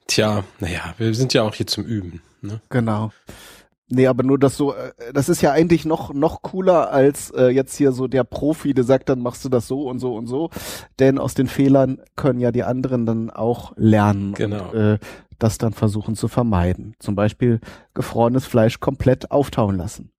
Tja, 0.07 0.45
naja, 0.61 0.95
wir 0.99 1.15
sind 1.15 1.35
ja 1.35 1.43
auch 1.43 1.55
hier 1.55 1.67
zum 1.67 1.85
Üben. 1.85 2.23
Ne? 2.43 2.61
Genau. 2.69 3.13
Nee, 3.93 4.07
aber 4.07 4.23
nur 4.23 4.39
das 4.39 4.57
so, 4.57 4.73
äh, 4.73 4.93
das 5.13 5.29
ist 5.29 5.43
ja 5.43 5.51
eigentlich 5.51 5.85
noch 5.85 6.15
noch 6.15 6.43
cooler 6.43 6.93
als 6.93 7.31
äh, 7.33 7.49
jetzt 7.49 7.77
hier 7.77 7.91
so 7.91 8.07
der 8.07 8.23
Profi, 8.23 8.73
der 8.73 8.85
sagt, 8.85 9.09
dann 9.09 9.21
machst 9.21 9.45
du 9.45 9.49
das 9.49 9.67
so 9.67 9.89
und 9.89 9.99
so 9.99 10.15
und 10.15 10.29
so. 10.29 10.51
Denn 11.01 11.19
aus 11.19 11.35
den 11.35 11.49
Fehlern 11.49 12.01
können 12.15 12.39
ja 12.39 12.53
die 12.53 12.63
anderen 12.63 13.05
dann 13.05 13.31
auch 13.31 13.73
lernen 13.77 14.35
genau. 14.35 14.71
und 14.71 14.79
äh, 14.79 14.99
das 15.41 15.59
dann 15.59 15.73
versuchen 15.73 16.15
zu 16.15 16.29
vermeiden. 16.29 16.95
Zum 17.01 17.17
Beispiel 17.17 17.61
gefrorenes 17.93 18.47
Fleisch 18.47 18.79
komplett 18.79 19.33
auftauen 19.33 19.77
lassen. 19.77 20.13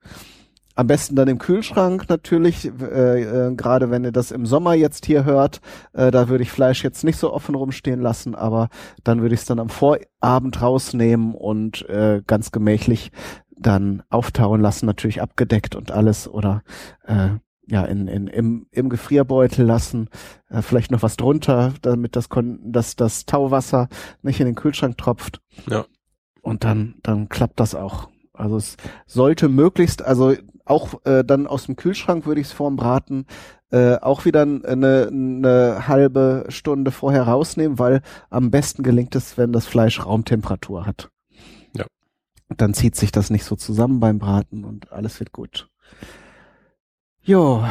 Am 0.82 0.88
besten 0.88 1.16
dann 1.16 1.28
im 1.28 1.38
Kühlschrank 1.38 2.10
natürlich, 2.10 2.66
äh, 2.66 3.22
äh, 3.22 3.54
gerade 3.54 3.92
wenn 3.92 4.04
ihr 4.04 4.12
das 4.12 4.32
im 4.32 4.48
Sommer 4.48 4.74
jetzt 4.74 5.06
hier 5.06 5.26
hört, 5.26 5.62
äh, 5.94 6.10
da 6.10 6.28
würde 6.28 6.42
ich 6.42 6.50
Fleisch 6.50 6.84
jetzt 6.84 7.04
nicht 7.04 7.18
so 7.20 7.32
offen 7.32 7.54
rumstehen 7.54 8.02
lassen, 8.02 8.34
aber 8.34 8.70
dann 9.04 9.22
würde 9.22 9.36
ich 9.36 9.42
es 9.42 9.46
dann 9.46 9.60
am 9.60 9.70
Vorabend 9.70 10.60
rausnehmen 10.60 11.36
und 11.36 11.88
äh, 11.88 12.24
ganz 12.26 12.52
gemächlich 12.52 13.12
dann 13.56 14.02
auftauen 14.10 14.60
lassen, 14.60 14.88
natürlich 14.88 15.22
abgedeckt 15.22 15.76
und 15.76 15.92
alles 15.92 16.28
oder 16.28 16.64
äh, 17.06 17.30
ja 17.68 17.86
in, 17.86 18.08
in 18.08 18.26
im, 18.26 18.66
im 18.72 18.90
Gefrierbeutel 18.90 19.64
lassen, 19.64 20.10
äh, 20.50 20.64
vielleicht 20.64 20.90
noch 20.90 21.04
was 21.04 21.16
drunter, 21.16 21.76
damit 21.84 22.16
das 22.16 22.28
dass 22.64 22.96
das 22.96 23.28
Tauwasser 23.28 23.88
nicht 24.24 24.40
in 24.40 24.48
den 24.48 24.56
Kühlschrank 24.56 24.98
tropft. 24.98 25.42
Ja. 25.70 25.86
Und 26.42 26.64
dann 26.64 26.96
dann 27.04 27.30
klappt 27.30 27.60
das 27.60 27.76
auch. 27.76 28.10
Also 28.34 28.58
es 28.58 28.78
sollte 29.06 29.50
möglichst, 29.50 30.02
also 30.02 30.34
auch 30.66 31.06
äh, 31.06 31.24
dann 31.24 31.48
aus 31.48 31.66
dem 31.66 31.76
Kühlschrank 31.76 32.26
würde 32.26 32.42
ich 32.42 32.48
es 32.48 32.54
vorm 32.54 32.76
Braten 32.76 33.26
äh, 33.72 33.96
auch 34.02 34.26
wieder 34.26 34.42
eine, 34.42 35.08
eine 35.10 35.88
halbe 35.88 36.46
Stunde 36.50 36.92
vorher 36.92 37.24
rausnehmen, 37.24 37.80
weil 37.80 38.02
am 38.30 38.52
besten 38.52 38.84
gelingt 38.84 39.16
es, 39.16 39.38
wenn 39.38 39.54
das 39.54 39.66
Fleisch 39.66 40.06
Raumtemperatur 40.06 40.86
hat. 40.86 41.10
Ja. 41.76 41.86
Dann 42.50 42.74
zieht 42.74 42.96
sich 42.96 43.12
das 43.12 43.30
nicht 43.30 43.46
so 43.46 43.56
zusammen 43.56 44.00
beim 44.00 44.20
Braten 44.20 44.66
und 44.66 44.92
alles 44.92 45.20
wird 45.20 45.32
gut. 45.32 45.70
Jo. 47.22 47.64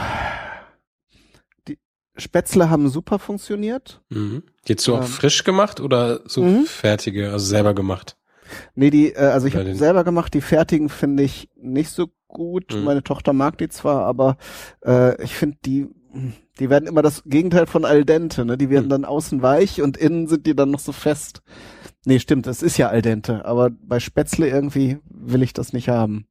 Die 1.68 1.78
Spätzle 2.16 2.70
haben 2.70 2.88
super 2.88 3.18
funktioniert. 3.18 4.00
Mhm. 4.08 4.42
Jetzt 4.66 4.84
so 4.84 4.96
ähm, 4.96 5.02
frisch 5.02 5.44
gemacht 5.44 5.80
oder 5.80 6.20
so 6.26 6.42
mhm. 6.42 6.64
fertige, 6.64 7.30
also 7.30 7.44
selber 7.44 7.74
gemacht? 7.74 8.16
Nee, 8.74 8.90
die, 8.90 9.12
äh, 9.12 9.18
also 9.18 9.46
ich 9.46 9.56
habe 9.56 9.74
selber 9.74 10.04
gemacht, 10.04 10.34
die 10.34 10.40
fertigen 10.40 10.88
finde 10.88 11.22
ich 11.22 11.48
nicht 11.56 11.90
so 11.90 12.08
gut. 12.28 12.74
Mhm. 12.74 12.84
Meine 12.84 13.02
Tochter 13.02 13.32
mag 13.32 13.58
die 13.58 13.68
zwar, 13.68 14.04
aber 14.04 14.36
äh, 14.84 15.22
ich 15.22 15.34
finde 15.34 15.58
die, 15.64 15.88
die 16.58 16.70
werden 16.70 16.86
immer 16.86 17.02
das 17.02 17.22
Gegenteil 17.24 17.66
von 17.66 17.84
al 17.84 18.04
dente, 18.04 18.44
ne? 18.44 18.56
Die 18.56 18.70
werden 18.70 18.86
mhm. 18.86 18.90
dann 18.90 19.04
außen 19.04 19.42
weich 19.42 19.82
und 19.82 19.96
innen 19.96 20.26
sind 20.28 20.46
die 20.46 20.56
dann 20.56 20.70
noch 20.70 20.80
so 20.80 20.92
fest. 20.92 21.42
Nee, 22.04 22.18
stimmt, 22.18 22.46
es 22.46 22.62
ist 22.62 22.78
ja 22.78 22.88
al 22.88 23.02
dente, 23.02 23.44
aber 23.44 23.70
bei 23.70 24.00
Spätzle 24.00 24.48
irgendwie 24.48 24.98
will 25.08 25.42
ich 25.42 25.52
das 25.52 25.72
nicht 25.72 25.88
haben. 25.88 26.26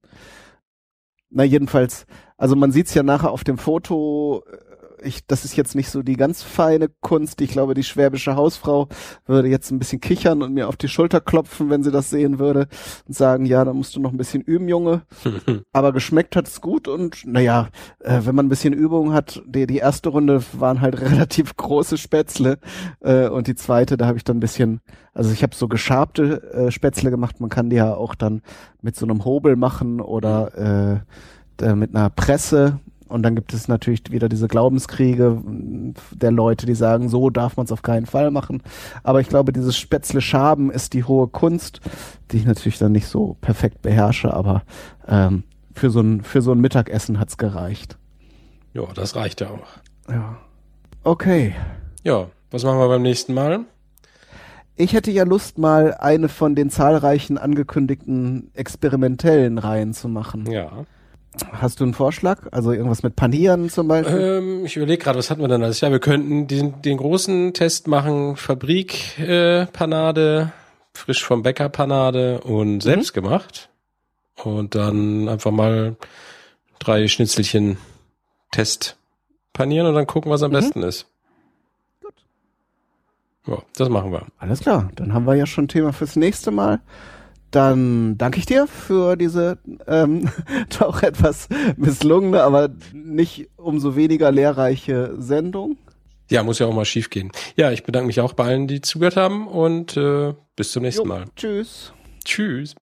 Na, 1.29 1.43
jedenfalls, 1.43 2.07
also 2.37 2.55
man 2.55 2.71
sieht's 2.71 2.93
ja 2.95 3.03
nachher 3.03 3.31
auf 3.31 3.43
dem 3.43 3.59
Foto, 3.59 4.43
ich, 5.03 5.25
das 5.27 5.45
ist 5.45 5.55
jetzt 5.55 5.75
nicht 5.75 5.89
so 5.89 6.01
die 6.01 6.15
ganz 6.15 6.43
feine 6.43 6.89
Kunst. 7.01 7.41
Ich 7.41 7.51
glaube, 7.51 7.73
die 7.73 7.83
schwäbische 7.83 8.35
Hausfrau 8.35 8.87
würde 9.25 9.47
jetzt 9.47 9.71
ein 9.71 9.79
bisschen 9.79 10.01
kichern 10.01 10.41
und 10.41 10.53
mir 10.53 10.67
auf 10.67 10.77
die 10.77 10.87
Schulter 10.87 11.21
klopfen, 11.21 11.69
wenn 11.69 11.83
sie 11.83 11.91
das 11.91 12.09
sehen 12.09 12.39
würde 12.39 12.67
und 13.07 13.15
sagen, 13.15 13.45
ja, 13.45 13.63
da 13.65 13.73
musst 13.73 13.95
du 13.95 13.99
noch 13.99 14.11
ein 14.11 14.17
bisschen 14.17 14.41
üben, 14.41 14.67
Junge. 14.67 15.03
Aber 15.73 15.93
geschmeckt 15.93 16.35
hat 16.35 16.47
es 16.47 16.61
gut 16.61 16.87
und 16.87 17.25
naja, 17.25 17.69
äh, 17.99 18.21
wenn 18.23 18.35
man 18.35 18.45
ein 18.47 18.49
bisschen 18.49 18.73
Übung 18.73 19.13
hat, 19.13 19.41
die, 19.45 19.67
die 19.67 19.77
erste 19.77 20.09
Runde 20.09 20.43
waren 20.53 20.81
halt 20.81 20.99
relativ 21.01 21.55
große 21.55 21.97
Spätzle 21.97 22.59
äh, 23.01 23.27
und 23.27 23.47
die 23.47 23.55
zweite, 23.55 23.97
da 23.97 24.07
habe 24.07 24.17
ich 24.17 24.23
dann 24.23 24.37
ein 24.37 24.41
bisschen, 24.41 24.81
also 25.13 25.31
ich 25.31 25.43
habe 25.43 25.55
so 25.55 25.67
geschabte 25.67 26.43
äh, 26.53 26.71
Spätzle 26.71 27.11
gemacht. 27.11 27.39
Man 27.39 27.49
kann 27.49 27.69
die 27.69 27.77
ja 27.77 27.93
auch 27.93 28.15
dann 28.15 28.41
mit 28.81 28.95
so 28.95 29.05
einem 29.05 29.25
Hobel 29.25 29.55
machen 29.55 30.01
oder 30.01 31.03
äh, 31.61 31.75
mit 31.75 31.93
einer 31.93 32.09
Presse 32.09 32.79
und 33.09 33.23
dann 33.23 33.35
gibt 33.35 33.53
es 33.53 33.67
natürlich 33.67 34.03
wieder 34.09 34.29
diese 34.29 34.47
Glaubenskriege 34.47 35.41
der 36.11 36.31
Leute, 36.31 36.65
die 36.65 36.75
sagen, 36.75 37.09
so 37.09 37.29
darf 37.29 37.57
man 37.57 37.65
es 37.65 37.71
auf 37.71 37.81
keinen 37.81 38.05
Fall 38.05 38.31
machen. 38.31 38.63
Aber 39.03 39.19
ich 39.19 39.27
glaube, 39.27 39.51
dieses 39.51 39.77
Spätzle 39.77 40.21
Schaben 40.21 40.71
ist 40.71 40.93
die 40.93 41.03
hohe 41.03 41.27
Kunst, 41.27 41.81
die 42.31 42.37
ich 42.37 42.45
natürlich 42.45 42.77
dann 42.77 42.91
nicht 42.91 43.07
so 43.07 43.35
perfekt 43.41 43.81
beherrsche, 43.81 44.33
aber 44.33 44.63
ähm, 45.07 45.43
für 45.73 45.89
so 45.89 46.01
ein 46.01 46.21
für 46.23 46.41
so 46.41 46.51
ein 46.51 46.61
Mittagessen 46.61 47.19
hat's 47.19 47.37
gereicht. 47.37 47.97
Ja, 48.73 48.83
das 48.93 49.15
reicht 49.15 49.41
ja 49.41 49.49
auch. 49.49 50.11
Ja. 50.11 50.37
Okay. 51.03 51.55
Ja, 52.03 52.27
was 52.51 52.63
machen 52.63 52.79
wir 52.79 52.87
beim 52.87 53.01
nächsten 53.01 53.33
Mal? 53.33 53.65
Ich 54.75 54.93
hätte 54.93 55.11
ja 55.11 55.23
Lust, 55.23 55.57
mal 55.57 55.95
eine 55.95 56.29
von 56.29 56.55
den 56.55 56.69
zahlreichen 56.69 57.37
angekündigten 57.37 58.49
experimentellen 58.53 59.57
Reihen 59.57 59.93
zu 59.93 60.07
machen. 60.07 60.49
Ja. 60.49 60.85
Hast 61.51 61.79
du 61.79 61.83
einen 61.83 61.93
Vorschlag? 61.93 62.47
Also 62.51 62.71
irgendwas 62.71 63.03
mit 63.03 63.15
Panieren 63.15 63.69
zum 63.69 63.87
Beispiel? 63.87 64.19
Ähm, 64.19 64.65
ich 64.65 64.75
überlege 64.75 65.01
gerade, 65.01 65.19
was 65.19 65.29
hatten 65.29 65.41
wir 65.41 65.47
denn 65.47 65.63
alles? 65.63 65.79
Ja, 65.81 65.91
wir 65.91 65.99
könnten 65.99 66.47
den, 66.47 66.81
den 66.81 66.97
großen 66.97 67.53
Test 67.53 67.87
machen, 67.87 68.35
Fabrik 68.35 69.19
äh, 69.19 69.65
Panade, 69.67 70.51
frisch 70.93 71.23
vom 71.23 71.43
Bäcker 71.43 71.69
Panade 71.69 72.41
und 72.41 72.75
mhm. 72.75 72.81
selbst 72.81 73.13
gemacht. 73.13 73.69
Und 74.43 74.75
dann 74.75 75.29
einfach 75.29 75.51
mal 75.51 75.97
drei 76.79 77.07
Schnitzelchen 77.07 77.77
Test 78.51 78.97
panieren 79.53 79.87
und 79.87 79.95
dann 79.95 80.07
gucken, 80.07 80.31
was 80.31 80.43
am 80.43 80.51
mhm. 80.51 80.55
besten 80.55 80.83
ist. 80.83 81.07
Gut. 82.01 82.13
Ja, 83.47 83.61
das 83.75 83.89
machen 83.89 84.11
wir. 84.11 84.25
Alles 84.39 84.61
klar, 84.61 84.89
dann 84.95 85.13
haben 85.13 85.25
wir 85.25 85.35
ja 85.35 85.45
schon 85.45 85.65
ein 85.65 85.69
Thema 85.69 85.93
fürs 85.93 86.15
nächste 86.15 86.51
Mal. 86.51 86.79
Dann 87.51 88.17
danke 88.17 88.39
ich 88.39 88.45
dir 88.45 88.67
für 88.67 89.15
diese 89.15 89.57
ähm, 89.87 90.29
doch 90.79 91.03
etwas 91.03 91.47
misslungene, 91.77 92.43
aber 92.43 92.69
nicht 92.93 93.49
umso 93.57 93.95
weniger 93.95 94.31
lehrreiche 94.31 95.15
Sendung. 95.17 95.77
Ja, 96.29 96.43
muss 96.43 96.59
ja 96.59 96.67
auch 96.67 96.73
mal 96.73 96.85
schief 96.85 97.09
gehen. 97.09 97.31
Ja, 97.55 97.71
ich 97.71 97.83
bedanke 97.83 98.07
mich 98.07 98.21
auch 98.21 98.33
bei 98.33 98.45
allen, 98.45 98.67
die 98.67 98.81
zugehört 98.81 99.17
haben 99.17 99.47
und 99.47 99.97
äh, 99.97 100.33
bis 100.55 100.71
zum 100.71 100.83
nächsten 100.83 101.03
jo, 101.03 101.07
Mal. 101.07 101.25
Tschüss. 101.35 101.93
Tschüss. 102.23 102.75